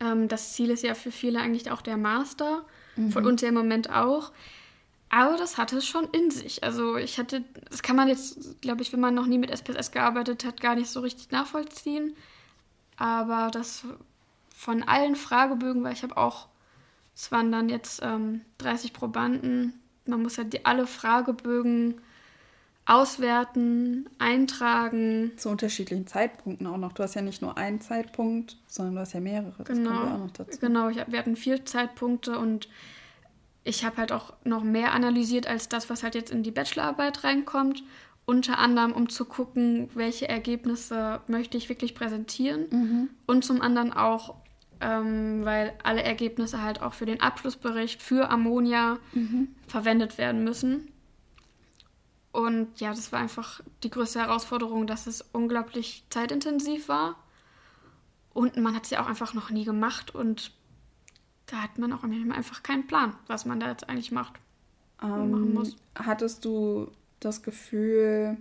Ähm, 0.01 0.29
das 0.29 0.55
Ziel 0.55 0.71
ist 0.71 0.85
ja 0.85 0.95
für 0.95 1.11
viele 1.11 1.41
eigentlich 1.41 1.71
auch 1.71 1.83
der 1.83 1.97
Master, 1.97 2.65
mhm. 2.97 3.11
von 3.11 3.27
uns 3.27 3.43
ja 3.43 3.49
im 3.49 3.55
Moment 3.55 3.91
auch. 3.91 4.33
Aber 5.11 5.37
das 5.37 5.57
hatte 5.57 5.79
es 5.79 5.87
schon 5.87 6.07
in 6.13 6.31
sich. 6.31 6.63
Also 6.63 6.97
ich 6.97 7.19
hatte, 7.19 7.43
das 7.71 7.83
kann 7.83 7.97
man 7.97 8.09
jetzt, 8.09 8.61
glaube 8.61 8.83
ich, 8.83 8.93
wenn 8.93 9.01
man 9.01 9.15
noch 9.15 9.27
nie 9.27 9.39
mit 9.39 9.51
SPSS 9.51 9.91
gearbeitet 9.91 10.45
hat, 10.45 10.61
gar 10.61 10.75
nicht 10.75 10.91
so 10.91 11.01
richtig 11.01 11.31
nachvollziehen. 11.31 12.15
Aber 12.97 13.51
das 13.51 13.85
von 14.55 14.83
allen 14.83 15.17
Fragebögen, 15.17 15.83
weil 15.83 15.95
ich 15.95 16.03
habe 16.03 16.17
auch, 16.17 16.49
es 17.15 17.33
waren 17.33 17.51
dann 17.51 17.69
jetzt 17.69 18.01
ähm, 18.03 18.43
30 18.59 18.93
Probanden, 18.93 19.73
man 20.05 20.23
muss 20.23 20.37
ja 20.37 20.45
die, 20.45 20.65
alle 20.65 20.87
Fragebögen 20.87 22.01
auswerten, 22.89 24.09
eintragen. 24.19 25.33
Zu 25.37 25.51
unterschiedlichen 25.51 26.07
Zeitpunkten 26.07 26.67
auch 26.67 26.79
noch. 26.79 26.93
Du 26.93 27.03
hast 27.03 27.15
ja 27.15 27.21
nicht 27.21 27.43
nur 27.43 27.59
einen 27.59 27.81
Zeitpunkt, 27.83 28.57
sondern 28.67 28.95
du 28.95 29.01
hast 29.03 29.13
ja 29.13 29.21
mehrere. 29.21 29.53
Das 29.59 29.69
genau. 29.69 29.91
kommt 29.91 30.05
ja 30.07 30.15
auch 30.15 30.19
noch 30.19 30.31
dazu. 30.31 30.59
Genau, 30.59 30.89
ich 30.89 30.99
hab, 30.99 31.13
wir 31.13 31.19
hatten 31.19 31.37
vier 31.37 31.67
Zeitpunkte 31.67 32.39
und 32.39 32.69
ich 33.63 33.85
habe 33.85 33.99
halt 33.99 34.11
auch 34.11 34.33
noch 34.45 34.65
mehr 34.65 34.95
analysiert 34.95 35.47
als 35.47 35.69
das, 35.69 35.91
was 35.91 36.03
halt 36.03 36.15
jetzt 36.15 36.31
in 36.31 36.43
die 36.43 36.51
Bachelorarbeit 36.51 37.23
reinkommt. 37.25 37.85
unter 38.25 38.59
anderem, 38.59 38.93
um 38.93 39.09
zu 39.09 39.25
gucken, 39.25 39.89
welche 39.95 40.29
Ergebnisse 40.29 41.21
möchte 41.29 41.57
ich 41.57 41.71
wirklich 41.71 41.95
präsentieren. 41.95 42.67
Mhm. 42.71 43.09
Und 43.27 43.43
zum 43.43 43.63
anderen 43.63 43.91
auch, 43.93 44.35
ähm, 44.83 45.45
weil 45.45 45.73
alle 45.83 46.03
Ergebnisse 46.03 46.63
halt 46.63 46.83
auch 46.83 46.93
für 46.93 47.07
den 47.07 47.21
Abschlussbericht 47.21 48.03
für 48.03 48.29
Ammonia 48.31 48.99
mhm. 49.15 49.49
verwendet 49.67 50.19
werden 50.19 50.45
müssen. 50.45 50.89
Und 52.33 52.81
ja, 52.81 52.91
das 52.91 53.11
war 53.13 53.21
einfach 53.21 53.61
die 53.83 53.91
größte 53.91 54.21
Herausforderung, 54.21 54.87
dass 54.87 55.07
es 55.07 55.23
unglaublich 55.33 56.05
zeitintensiv 56.11 56.89
war. 56.89 57.17
Und 58.33 58.57
man 58.57 58.75
hat 58.75 58.85
es 58.85 58.91
ja 58.91 59.03
auch 59.03 59.09
einfach 59.09 59.35
noch 59.35 59.51
nie 59.51 59.65
gemacht 59.65 60.15
und 60.15 60.53
da 61.47 61.63
hat 61.63 61.79
man 61.79 61.93
auch 61.93 62.05
einfach 62.05 62.63
keinen 62.63 62.87
Plan, 62.87 63.17
was 63.27 63.47
man 63.47 63.59
da 63.59 63.71
jetzt 63.71 63.89
eigentlich 63.89 64.13
macht. 64.13 64.35
Ähm, 65.03 65.31
machen 65.31 65.55
muss. 65.55 65.77
Hattest 65.95 66.45
du 66.45 66.91
das 67.21 67.43
Gefühl, 67.43 68.37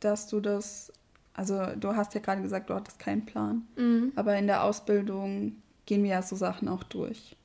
dass 0.00 0.26
du 0.26 0.40
das, 0.40 0.92
also 1.34 1.64
du 1.76 1.94
hast 1.94 2.14
ja 2.14 2.20
gerade 2.20 2.42
gesagt, 2.42 2.68
du 2.68 2.74
hattest 2.74 2.98
keinen 2.98 3.24
Plan, 3.24 3.66
mhm. 3.76 4.12
aber 4.16 4.36
in 4.36 4.46
der 4.46 4.64
Ausbildung 4.64 5.62
gehen 5.86 6.02
wir 6.02 6.10
ja 6.10 6.22
so 6.22 6.36
Sachen 6.36 6.68
auch 6.68 6.82
durch. 6.84 7.36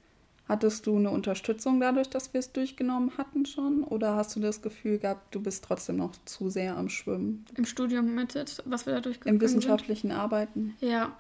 Hattest 0.48 0.86
du 0.86 0.96
eine 0.96 1.10
Unterstützung 1.10 1.80
dadurch, 1.80 2.10
dass 2.10 2.34
wir 2.34 2.40
es 2.40 2.52
durchgenommen 2.52 3.18
hatten 3.18 3.48
schon? 3.48 3.84
Oder 3.84 4.16
hast 4.16 4.36
du 4.36 4.40
das 4.40 4.62
Gefühl 4.62 5.00
gehabt, 5.00 5.34
du 5.34 5.42
bist 5.42 5.64
trotzdem 5.64 5.96
noch 5.96 6.12
zu 6.26 6.50
sehr 6.50 6.78
am 6.78 6.88
Schwimmen? 6.88 7.46
Im 7.56 7.66
Studium 7.66 8.14
mit 8.14 8.36
was 8.66 8.86
wir 8.86 8.94
da 8.94 9.02
durchgenommen 9.02 9.40
haben? 9.40 9.42
Im 9.42 9.42
wissenschaftlichen 9.42 10.10
sind? 10.10 10.20
Arbeiten. 10.20 10.76
Ja, 10.82 11.16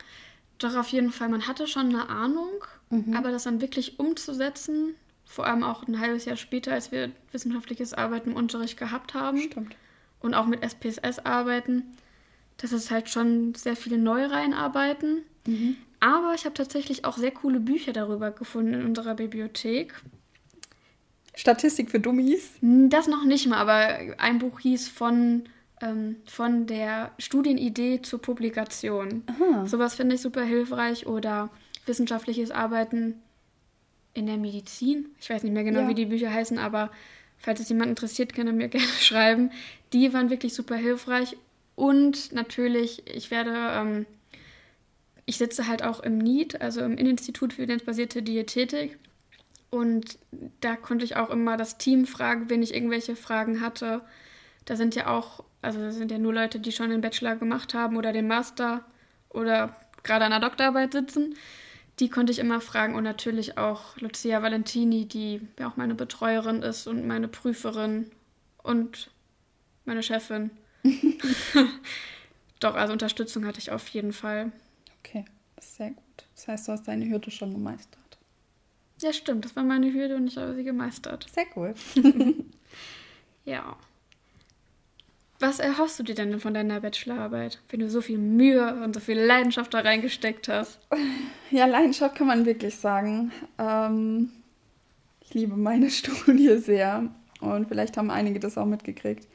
doch 0.59 0.75
auf 0.75 0.89
jeden 0.89 1.11
Fall. 1.11 1.29
Man 1.29 1.47
hatte 1.47 1.65
schon 1.65 1.89
eine 1.89 2.07
Ahnung, 2.09 2.63
mhm. 2.91 3.15
aber 3.15 3.31
das 3.31 3.43
dann 3.43 3.61
wirklich 3.61 3.99
umzusetzen, 3.99 4.93
vor 5.25 5.47
allem 5.47 5.63
auch 5.63 5.87
ein 5.87 5.99
halbes 5.99 6.25
Jahr 6.25 6.37
später, 6.37 6.73
als 6.73 6.91
wir 6.91 7.11
wissenschaftliches 7.31 7.95
Arbeiten 7.95 8.31
im 8.31 8.35
Unterricht 8.35 8.77
gehabt 8.77 9.15
haben. 9.15 9.39
Stimmt. 9.39 9.75
Und 10.19 10.35
auch 10.35 10.45
mit 10.45 10.61
SPSS 10.63 11.19
arbeiten. 11.19 11.83
Das 12.57 12.71
ist 12.71 12.91
halt 12.91 13.09
schon 13.09 13.55
sehr 13.55 13.75
viele 13.75 13.97
Neureihenarbeiten. 13.97 15.23
Mhm. 15.45 15.75
Aber 15.99 16.33
ich 16.35 16.45
habe 16.45 16.53
tatsächlich 16.53 17.05
auch 17.05 17.17
sehr 17.17 17.31
coole 17.31 17.59
Bücher 17.59 17.93
darüber 17.93 18.31
gefunden 18.31 18.73
in 18.73 18.85
unserer 18.85 19.15
Bibliothek. 19.15 19.93
Statistik 21.35 21.91
für 21.91 21.99
Dummies? 21.99 22.51
Das 22.61 23.07
noch 23.07 23.25
nicht 23.25 23.47
mal, 23.47 23.57
aber 23.57 24.19
ein 24.19 24.39
Buch 24.39 24.59
hieß 24.59 24.87
von, 24.87 25.43
ähm, 25.81 26.17
von 26.25 26.67
der 26.67 27.11
Studienidee 27.17 28.01
zur 28.01 28.21
Publikation. 28.21 29.23
Aha. 29.27 29.65
Sowas 29.67 29.95
finde 29.95 30.15
ich 30.15 30.21
super 30.21 30.43
hilfreich. 30.43 31.07
Oder 31.07 31.49
wissenschaftliches 31.85 32.51
Arbeiten 32.51 33.15
in 34.13 34.25
der 34.27 34.37
Medizin. 34.37 35.09
Ich 35.19 35.29
weiß 35.29 35.43
nicht 35.43 35.53
mehr 35.53 35.63
genau, 35.63 35.81
ja. 35.81 35.89
wie 35.89 35.93
die 35.93 36.05
Bücher 36.05 36.33
heißen, 36.33 36.57
aber 36.57 36.89
falls 37.37 37.59
es 37.59 37.69
jemand 37.69 37.89
interessiert, 37.89 38.33
kann 38.33 38.47
er 38.47 38.53
mir 38.53 38.67
gerne 38.69 38.87
schreiben. 38.87 39.51
Die 39.93 40.13
waren 40.13 40.29
wirklich 40.29 40.53
super 40.53 40.75
hilfreich. 40.75 41.37
Und 41.75 42.31
natürlich, 42.31 43.03
ich 43.13 43.31
werde, 43.31 43.51
ähm, 43.53 44.05
ich 45.25 45.37
sitze 45.37 45.67
halt 45.67 45.83
auch 45.83 45.99
im 46.01 46.17
NIET, 46.17 46.61
also 46.61 46.81
im 46.81 46.97
Institut 46.97 47.53
für 47.53 47.63
evidenzbasierte 47.63 48.21
Diätetik. 48.21 48.97
Und 49.69 50.17
da 50.61 50.75
konnte 50.75 51.05
ich 51.05 51.15
auch 51.15 51.29
immer 51.29 51.57
das 51.57 51.77
Team 51.77 52.05
fragen, 52.05 52.49
wenn 52.49 52.63
ich 52.63 52.73
irgendwelche 52.73 53.15
Fragen 53.15 53.61
hatte. 53.61 54.01
Da 54.65 54.75
sind 54.75 54.95
ja 54.95 55.07
auch, 55.07 55.43
also 55.61 55.79
das 55.79 55.95
sind 55.95 56.11
ja 56.11 56.17
nur 56.17 56.33
Leute, 56.33 56.59
die 56.59 56.71
schon 56.71 56.89
den 56.89 57.01
Bachelor 57.01 57.35
gemacht 57.35 57.73
haben 57.73 57.97
oder 57.97 58.13
den 58.13 58.27
Master 58.27 58.85
oder 59.29 59.75
gerade 60.03 60.25
an 60.25 60.31
der 60.31 60.39
Doktorarbeit 60.39 60.93
sitzen 60.93 61.35
die 61.99 62.09
konnte 62.09 62.31
ich 62.31 62.39
immer 62.39 62.59
fragen 62.61 62.95
und 62.95 63.03
natürlich 63.03 63.57
auch 63.57 63.97
Lucia 63.97 64.41
Valentini, 64.41 65.05
die 65.05 65.41
ja 65.57 65.69
auch 65.69 65.77
meine 65.77 65.95
Betreuerin 65.95 66.61
ist 66.61 66.87
und 66.87 67.07
meine 67.07 67.27
Prüferin 67.27 68.11
und 68.63 69.09
meine 69.85 70.03
Chefin. 70.03 70.51
Doch, 72.59 72.75
also 72.75 72.93
Unterstützung 72.93 73.45
hatte 73.45 73.59
ich 73.59 73.71
auf 73.71 73.87
jeden 73.89 74.11
Fall. 74.11 74.51
Okay, 75.05 75.25
das 75.55 75.65
ist 75.65 75.75
sehr 75.75 75.89
gut. 75.91 76.25
Das 76.35 76.47
heißt, 76.47 76.67
du 76.67 76.71
hast 76.71 76.87
deine 76.87 77.07
Hürde 77.07 77.29
schon 77.29 77.53
gemeistert. 77.53 77.99
Ja, 79.01 79.13
stimmt. 79.13 79.45
Das 79.45 79.55
war 79.55 79.63
meine 79.63 79.93
Hürde 79.93 80.15
und 80.15 80.27
ich 80.27 80.37
habe 80.37 80.55
sie 80.55 80.63
gemeistert. 80.63 81.27
Sehr 81.33 81.45
cool. 81.55 81.75
ja. 83.45 83.75
Was 85.39 85.59
erhoffst 85.59 85.99
du 85.99 86.03
dir 86.03 86.15
denn 86.15 86.39
von 86.39 86.53
deiner 86.53 86.79
Bachelorarbeit, 86.79 87.61
wenn 87.69 87.81
du 87.81 87.89
so 87.89 88.01
viel 88.01 88.17
Mühe 88.17 88.81
und 88.83 88.93
so 88.93 89.01
viel 89.01 89.19
Leidenschaft 89.19 89.73
da 89.73 89.81
reingesteckt 89.81 90.47
hast? 90.47 90.79
Ja, 91.51 91.65
Leidenschaft 91.65 92.15
kann 92.15 92.27
man 92.27 92.45
wirklich 92.45 92.75
sagen. 92.75 93.31
Ähm, 93.57 94.31
ich 95.19 95.33
liebe 95.33 95.57
meine 95.57 95.89
Studie 95.91 96.57
sehr 96.57 97.09
und 97.41 97.67
vielleicht 97.67 97.97
haben 97.97 98.09
einige 98.09 98.39
das 98.39 98.57
auch 98.57 98.65
mitgekriegt. 98.65 99.27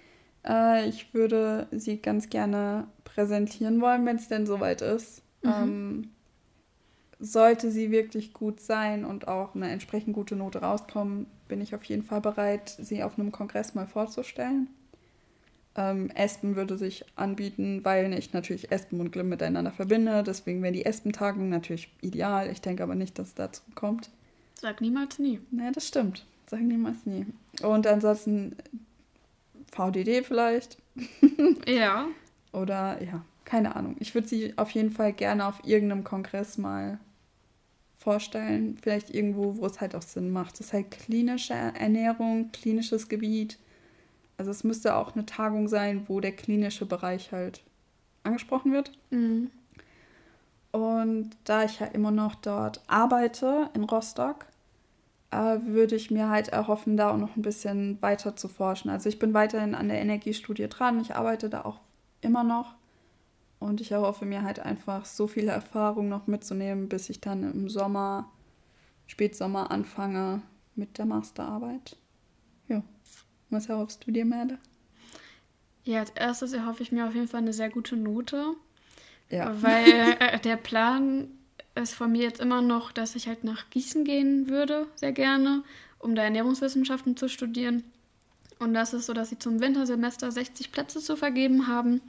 Äh, 0.46 0.88
ich 0.88 1.12
würde 1.12 1.68
sie 1.70 1.98
ganz 1.98 2.30
gerne 2.30 2.88
präsentieren 3.04 3.80
wollen, 3.82 4.06
wenn 4.06 4.16
es 4.16 4.28
denn 4.28 4.46
soweit 4.46 4.80
ist. 4.80 5.22
Mhm. 5.42 5.50
Ähm, 5.50 6.10
sollte 7.20 7.70
sie 7.70 7.90
wirklich 7.90 8.32
gut 8.32 8.60
sein 8.60 9.04
und 9.04 9.28
auch 9.28 9.54
eine 9.54 9.70
entsprechend 9.70 10.14
gute 10.14 10.36
Note 10.36 10.60
rauskommen, 10.60 11.26
bin 11.48 11.60
ich 11.60 11.74
auf 11.74 11.84
jeden 11.84 12.02
Fall 12.02 12.20
bereit, 12.20 12.70
sie 12.80 13.02
auf 13.02 13.18
einem 13.18 13.30
Kongress 13.30 13.74
mal 13.74 13.86
vorzustellen. 13.86 14.68
Ähm, 15.76 16.10
Espen 16.10 16.56
würde 16.56 16.78
sich 16.78 17.04
anbieten, 17.16 17.84
weil 17.84 18.12
ich 18.14 18.32
natürlich 18.32 18.72
Espen 18.72 19.00
und 19.00 19.12
Glimm 19.12 19.28
miteinander 19.28 19.70
verbinde. 19.70 20.22
Deswegen 20.22 20.62
wären 20.62 20.72
die 20.72 20.84
Espen-Tagen 20.84 21.48
natürlich 21.48 21.92
ideal. 22.00 22.50
Ich 22.50 22.60
denke 22.60 22.82
aber 22.82 22.94
nicht, 22.94 23.18
dass 23.18 23.28
es 23.28 23.34
dazu 23.34 23.62
kommt. 23.74 24.10
Sag 24.60 24.80
niemals 24.80 25.18
nie. 25.18 25.40
Nee, 25.50 25.70
das 25.72 25.86
stimmt. 25.86 26.26
Sag 26.46 26.60
niemals 26.60 27.06
nie. 27.06 27.26
Und 27.62 27.86
ansonsten 27.86 28.56
VDD 29.70 30.22
vielleicht. 30.24 30.76
ja. 31.66 32.08
Oder 32.52 33.00
ja, 33.00 33.24
keine 33.50 33.74
Ahnung. 33.74 33.96
Ich 33.98 34.14
würde 34.14 34.28
sie 34.28 34.56
auf 34.56 34.70
jeden 34.70 34.90
Fall 34.90 35.12
gerne 35.12 35.46
auf 35.46 35.64
irgendeinem 35.64 36.04
Kongress 36.04 36.58
mal 36.58 36.98
vorstellen. 37.98 38.78
Vielleicht 38.80 39.10
irgendwo, 39.10 39.56
wo 39.56 39.66
es 39.66 39.80
halt 39.80 39.94
auch 39.94 40.02
Sinn 40.02 40.30
macht. 40.30 40.54
Das 40.54 40.68
ist 40.68 40.72
halt 40.72 40.90
klinische 40.90 41.54
Ernährung, 41.54 42.50
klinisches 42.52 43.08
Gebiet 43.08 43.58
also 44.40 44.52
es 44.52 44.64
müsste 44.64 44.94
auch 44.94 45.14
eine 45.14 45.26
Tagung 45.26 45.68
sein, 45.68 46.04
wo 46.08 46.18
der 46.18 46.32
klinische 46.32 46.86
Bereich 46.86 47.30
halt 47.30 47.62
angesprochen 48.22 48.72
wird. 48.72 48.90
Mhm. 49.10 49.50
Und 50.72 51.32
da 51.44 51.64
ich 51.64 51.78
ja 51.78 51.84
immer 51.88 52.10
noch 52.10 52.36
dort 52.36 52.80
arbeite 52.86 53.68
in 53.74 53.84
Rostock, 53.84 54.46
äh, 55.30 55.58
würde 55.64 55.94
ich 55.94 56.10
mir 56.10 56.30
halt 56.30 56.48
erhoffen, 56.48 56.96
da 56.96 57.10
auch 57.10 57.18
noch 57.18 57.36
ein 57.36 57.42
bisschen 57.42 58.00
weiter 58.00 58.34
zu 58.34 58.48
forschen. 58.48 58.88
Also 58.88 59.10
ich 59.10 59.18
bin 59.18 59.34
weiterhin 59.34 59.74
an 59.74 59.88
der 59.88 60.00
Energiestudie 60.00 60.68
dran, 60.68 61.02
ich 61.02 61.14
arbeite 61.14 61.50
da 61.50 61.66
auch 61.66 61.80
immer 62.22 62.42
noch. 62.42 62.76
Und 63.60 63.80
ich 63.80 63.92
erhoffe 63.92 64.24
mir 64.24 64.42
halt 64.42 64.58
einfach 64.58 65.04
so 65.04 65.26
viele 65.26 65.52
Erfahrungen 65.52 66.08
noch 66.08 66.26
mitzunehmen, 66.26 66.88
bis 66.88 67.10
ich 67.10 67.20
dann 67.20 67.44
im 67.44 67.68
Sommer, 67.68 68.30
Spätsommer 69.06 69.70
anfange 69.70 70.42
mit 70.74 70.98
der 70.98 71.04
Masterarbeit. 71.04 71.96
Ja. 72.68 72.82
Was 73.50 73.68
erhoffst 73.68 74.06
du 74.06 74.12
dir, 74.12 74.24
Merle? 74.24 74.58
Ja, 75.84 76.00
als 76.00 76.10
erstes 76.10 76.52
erhoffe 76.54 76.82
ich 76.82 76.90
mir 76.90 77.06
auf 77.06 77.14
jeden 77.14 77.28
Fall 77.28 77.42
eine 77.42 77.52
sehr 77.52 77.68
gute 77.68 77.96
Note. 77.96 78.54
Ja. 79.28 79.54
Weil 79.62 80.16
äh, 80.20 80.40
der 80.40 80.56
Plan 80.56 81.28
ist 81.74 81.94
von 81.94 82.12
mir 82.12 82.22
jetzt 82.22 82.40
immer 82.40 82.62
noch, 82.62 82.92
dass 82.92 83.14
ich 83.14 83.28
halt 83.28 83.44
nach 83.44 83.68
Gießen 83.70 84.04
gehen 84.04 84.48
würde, 84.48 84.86
sehr 84.96 85.12
gerne, 85.12 85.64
um 85.98 86.14
da 86.14 86.22
Ernährungswissenschaften 86.22 87.16
zu 87.16 87.28
studieren. 87.28 87.84
Und 88.58 88.74
das 88.74 88.94
ist 88.94 89.06
so, 89.06 89.12
dass 89.12 89.30
sie 89.30 89.38
zum 89.38 89.60
Wintersemester 89.60 90.30
60 90.30 90.72
Plätze 90.72 91.00
zu 91.00 91.16
vergeben 91.16 91.66
haben. 91.66 92.00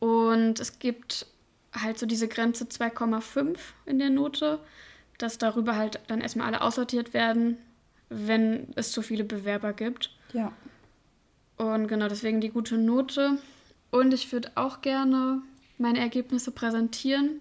Und 0.00 0.58
es 0.58 0.78
gibt 0.78 1.26
halt 1.72 1.98
so 1.98 2.06
diese 2.06 2.26
Grenze 2.26 2.64
2,5 2.64 3.56
in 3.86 3.98
der 3.98 4.10
Note, 4.10 4.58
dass 5.18 5.38
darüber 5.38 5.76
halt 5.76 6.00
dann 6.08 6.20
erstmal 6.20 6.48
alle 6.48 6.62
aussortiert 6.62 7.14
werden, 7.14 7.58
wenn 8.08 8.68
es 8.74 8.90
zu 8.90 9.02
viele 9.02 9.24
Bewerber 9.24 9.72
gibt. 9.72 10.10
Ja. 10.32 10.52
Und 11.56 11.86
genau 11.86 12.08
deswegen 12.08 12.40
die 12.40 12.48
gute 12.48 12.76
Note. 12.78 13.38
Und 13.90 14.14
ich 14.14 14.32
würde 14.32 14.50
auch 14.54 14.80
gerne 14.80 15.42
meine 15.78 16.00
Ergebnisse 16.00 16.50
präsentieren. 16.50 17.40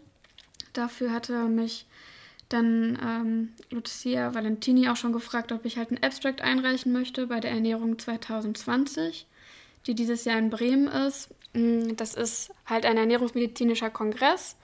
Dafür 0.73 1.11
hatte 1.11 1.45
mich 1.45 1.85
dann 2.49 2.97
ähm, 3.03 3.49
Lucia 3.69 4.33
Valentini 4.33 4.89
auch 4.89 4.95
schon 4.95 5.13
gefragt, 5.13 5.51
ob 5.51 5.65
ich 5.65 5.77
halt 5.77 5.91
ein 5.91 6.03
Abstract 6.03 6.41
einreichen 6.41 6.91
möchte 6.91 7.27
bei 7.27 7.39
der 7.39 7.51
Ernährung 7.51 7.97
2020, 7.97 9.27
die 9.87 9.95
dieses 9.95 10.25
Jahr 10.25 10.39
in 10.39 10.49
Bremen 10.49 10.87
ist. 10.87 11.29
Mm, 11.53 11.95
das 11.95 12.15
ist 12.15 12.51
halt 12.65 12.85
ein 12.85 12.97
ernährungsmedizinischer 12.97 13.89
Kongress. 13.89 14.55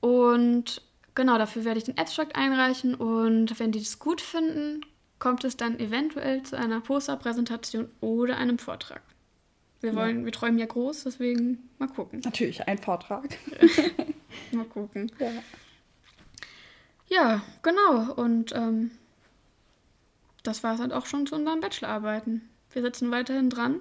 Und 0.00 0.82
genau 1.14 1.38
dafür 1.38 1.64
werde 1.64 1.78
ich 1.78 1.84
den 1.84 1.98
Abstract 1.98 2.36
einreichen. 2.36 2.94
Und 2.94 3.58
wenn 3.58 3.72
die 3.72 3.80
das 3.80 3.98
gut 3.98 4.20
finden, 4.20 4.82
kommt 5.18 5.44
es 5.44 5.56
dann 5.56 5.78
eventuell 5.78 6.42
zu 6.42 6.56
einer 6.56 6.80
Posterpräsentation 6.80 7.88
oder 8.00 8.36
einem 8.36 8.58
Vortrag. 8.58 9.02
Wir 9.80 9.94
wollen, 9.94 10.20
ja. 10.20 10.24
wir 10.24 10.32
träumen 10.32 10.58
ja 10.58 10.66
groß, 10.66 11.04
deswegen 11.04 11.68
mal 11.78 11.88
gucken. 11.88 12.20
Natürlich 12.24 12.66
ein 12.66 12.78
Vortrag. 12.78 13.24
mal 14.52 14.64
gucken. 14.64 15.12
Ja, 15.18 15.30
ja 17.08 17.42
genau. 17.62 18.14
Und 18.14 18.52
ähm, 18.54 18.90
das 20.42 20.62
war 20.62 20.74
es 20.74 20.80
halt 20.80 20.92
auch 20.92 21.06
schon 21.06 21.26
zu 21.26 21.34
unseren 21.34 21.60
Bachelorarbeiten. 21.60 22.48
Wir 22.70 22.82
sitzen 22.82 23.10
weiterhin 23.10 23.50
dran. 23.50 23.80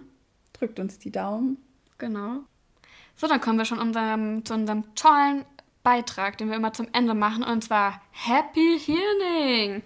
drückt 0.53 0.79
uns 0.79 0.99
die 0.99 1.11
Daumen. 1.11 1.57
Genau. 1.97 2.39
So, 3.15 3.27
dann 3.27 3.41
kommen 3.41 3.57
wir 3.57 3.65
schon 3.65 3.79
unserem, 3.79 4.43
zu 4.43 4.53
unserem 4.53 4.93
tollen 4.95 5.45
Beitrag, 5.83 6.37
den 6.37 6.49
wir 6.49 6.57
immer 6.57 6.73
zum 6.73 6.87
Ende 6.91 7.13
machen, 7.13 7.43
und 7.43 7.63
zwar 7.63 8.01
Happy 8.11 8.79
Healing. 8.79 9.83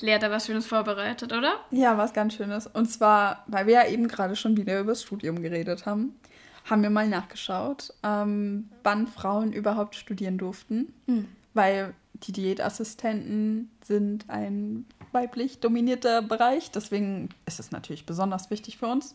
Lea 0.00 0.14
hat 0.14 0.22
da 0.22 0.30
was 0.30 0.46
Schönes 0.46 0.66
vorbereitet, 0.66 1.32
oder? 1.32 1.60
Ja, 1.70 1.96
was 1.96 2.12
ganz 2.12 2.34
Schönes. 2.34 2.66
Und 2.66 2.86
zwar, 2.86 3.44
weil 3.46 3.66
wir 3.66 3.74
ja 3.74 3.86
eben 3.86 4.08
gerade 4.08 4.34
schon 4.34 4.56
wieder 4.56 4.80
über 4.80 4.92
das 4.92 5.02
Studium 5.02 5.40
geredet 5.40 5.86
haben, 5.86 6.16
haben 6.68 6.82
wir 6.82 6.90
mal 6.90 7.08
nachgeschaut, 7.08 7.94
ähm, 8.02 8.68
wann 8.82 9.06
Frauen 9.06 9.52
überhaupt 9.52 9.94
studieren 9.94 10.38
durften. 10.38 10.92
Hm. 11.06 11.28
Weil 11.54 11.94
die 12.14 12.32
Diätassistenten 12.32 13.70
sind 13.84 14.28
ein 14.28 14.86
weiblich 15.12 15.60
dominierter 15.60 16.22
Bereich. 16.22 16.70
Deswegen 16.70 17.28
ist 17.46 17.60
es 17.60 17.70
natürlich 17.70 18.06
besonders 18.06 18.50
wichtig 18.50 18.78
für 18.78 18.86
uns. 18.86 19.14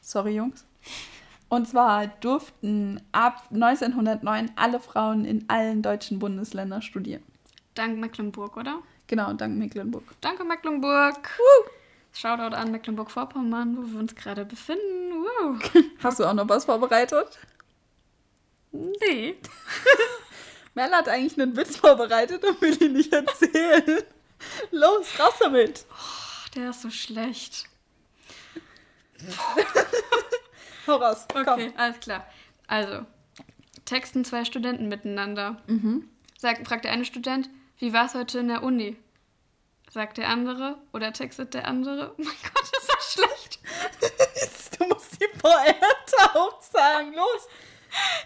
Sorry, 0.00 0.36
Jungs. 0.36 0.64
Und 1.54 1.68
zwar 1.68 2.08
durften 2.08 3.00
ab 3.12 3.44
1909 3.52 4.50
alle 4.56 4.80
Frauen 4.80 5.24
in 5.24 5.48
allen 5.48 5.82
deutschen 5.82 6.18
Bundesländern 6.18 6.82
studieren. 6.82 7.22
Dank 7.76 8.00
Mecklenburg, 8.00 8.56
oder? 8.56 8.80
Genau, 9.06 9.32
dank 9.34 9.56
Mecklenburg. 9.56 10.02
Danke, 10.20 10.42
Mecklenburg. 10.42 11.30
Woo! 11.38 11.70
Shoutout 12.12 12.56
an 12.56 12.72
Mecklenburg-Vorpommern, 12.72 13.76
wo 13.76 13.92
wir 13.92 14.00
uns 14.00 14.16
gerade 14.16 14.44
befinden. 14.44 15.12
Woo. 15.12 15.58
Hast 16.02 16.18
du 16.18 16.24
auch 16.24 16.34
noch 16.34 16.48
was 16.48 16.64
vorbereitet? 16.64 17.38
Nee. 18.72 19.36
Mel 20.74 20.90
hat 20.90 21.08
eigentlich 21.08 21.40
einen 21.40 21.56
Witz 21.56 21.76
vorbereitet 21.76 22.44
und 22.44 22.60
will 22.60 22.82
ihn 22.82 22.94
nicht 22.94 23.12
erzählen. 23.12 24.02
Los, 24.72 25.20
raus 25.20 25.34
damit. 25.38 25.86
Oh, 25.88 26.50
der 26.56 26.70
ist 26.70 26.82
so 26.82 26.90
schlecht. 26.90 27.68
Hau 30.86 30.96
raus. 30.96 31.26
Okay, 31.32 31.44
Komm. 31.44 31.72
alles 31.76 32.00
klar. 32.00 32.26
Also, 32.66 33.04
texten 33.84 34.24
zwei 34.24 34.44
Studenten 34.44 34.88
miteinander. 34.88 35.62
Mhm. 35.66 36.08
Sagt, 36.38 36.66
fragt 36.66 36.84
der 36.84 36.92
eine 36.92 37.04
Student, 37.04 37.48
wie 37.78 37.92
war 37.92 38.06
es 38.06 38.14
heute 38.14 38.38
in 38.38 38.48
der 38.48 38.62
Uni? 38.62 38.96
Sagt 39.90 40.18
der 40.18 40.28
andere 40.28 40.76
oder 40.92 41.12
textet 41.12 41.54
der 41.54 41.66
andere? 41.68 42.14
Oh 42.18 42.22
mein 42.22 42.34
Gott, 42.54 42.62
ist 42.64 42.92
das 42.92 43.12
schlecht. 43.12 43.58
Du 44.78 44.86
musst 44.88 45.22
die 45.22 45.28
Pointe 45.38 46.16
auch 46.34 46.60
sagen. 46.60 47.14
Los. 47.14 47.48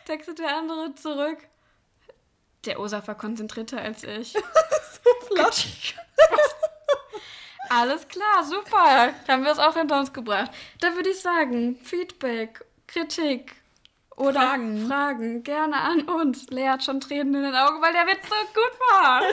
Textet 0.06 0.38
der 0.38 0.56
andere 0.56 0.94
zurück. 0.94 1.36
Der 2.64 2.80
Osaf 2.80 3.06
war 3.06 3.16
konzentrierter 3.16 3.80
als 3.80 4.02
ich. 4.04 4.32
So 5.04 5.26
flach. 5.26 5.52
Alles 7.70 8.06
klar, 8.08 8.44
super. 8.44 9.12
Dann 9.26 9.36
haben 9.36 9.44
wir 9.44 9.52
es 9.52 9.58
auch 9.58 9.74
hinter 9.74 9.98
uns 9.98 10.12
gebracht. 10.12 10.50
Dann 10.80 10.94
würde 10.96 11.10
ich 11.10 11.20
sagen, 11.20 11.76
Feedback, 11.82 12.64
Kritik 12.86 13.56
oder 14.16 14.40
Fragen. 14.40 14.86
Fragen 14.86 15.42
gerne 15.42 15.76
an 15.76 16.02
uns. 16.02 16.48
Lea 16.50 16.68
hat 16.68 16.82
schon 16.84 17.00
Tränen 17.00 17.34
in 17.34 17.42
den 17.42 17.54
Augen, 17.54 17.80
weil 17.80 17.92
der 17.92 18.06
Witz 18.06 18.28
so 18.28 18.34
gut 18.54 18.80
war. 18.90 19.22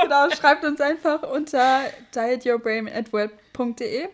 Genau, 0.00 0.30
schreibt 0.30 0.64
uns 0.64 0.80
einfach 0.80 1.24
unter 1.24 1.80
dietyourbrain.web.de 2.14 4.08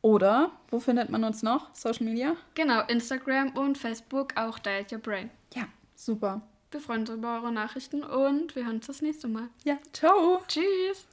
oder 0.00 0.52
wo 0.70 0.78
findet 0.78 1.10
man 1.10 1.24
uns 1.24 1.42
noch? 1.42 1.74
Social 1.74 2.04
Media? 2.06 2.36
genau, 2.54 2.82
Instagram 2.86 3.50
und 3.56 3.76
Facebook 3.76 4.36
auch 4.36 4.60
Diet 4.60 4.92
Your 4.92 5.00
Brain. 5.00 5.30
Ja, 5.54 5.64
super. 5.96 6.42
Wir 6.70 6.80
freuen 6.80 7.00
uns 7.00 7.10
über 7.10 7.34
eure 7.34 7.50
Nachrichten 7.50 8.04
und 8.04 8.54
wir 8.54 8.64
hören 8.64 8.76
uns 8.76 8.86
das 8.86 9.02
nächste 9.02 9.26
Mal. 9.26 9.48
Ja, 9.64 9.78
ciao. 9.92 10.40
Tschüss. 10.46 11.06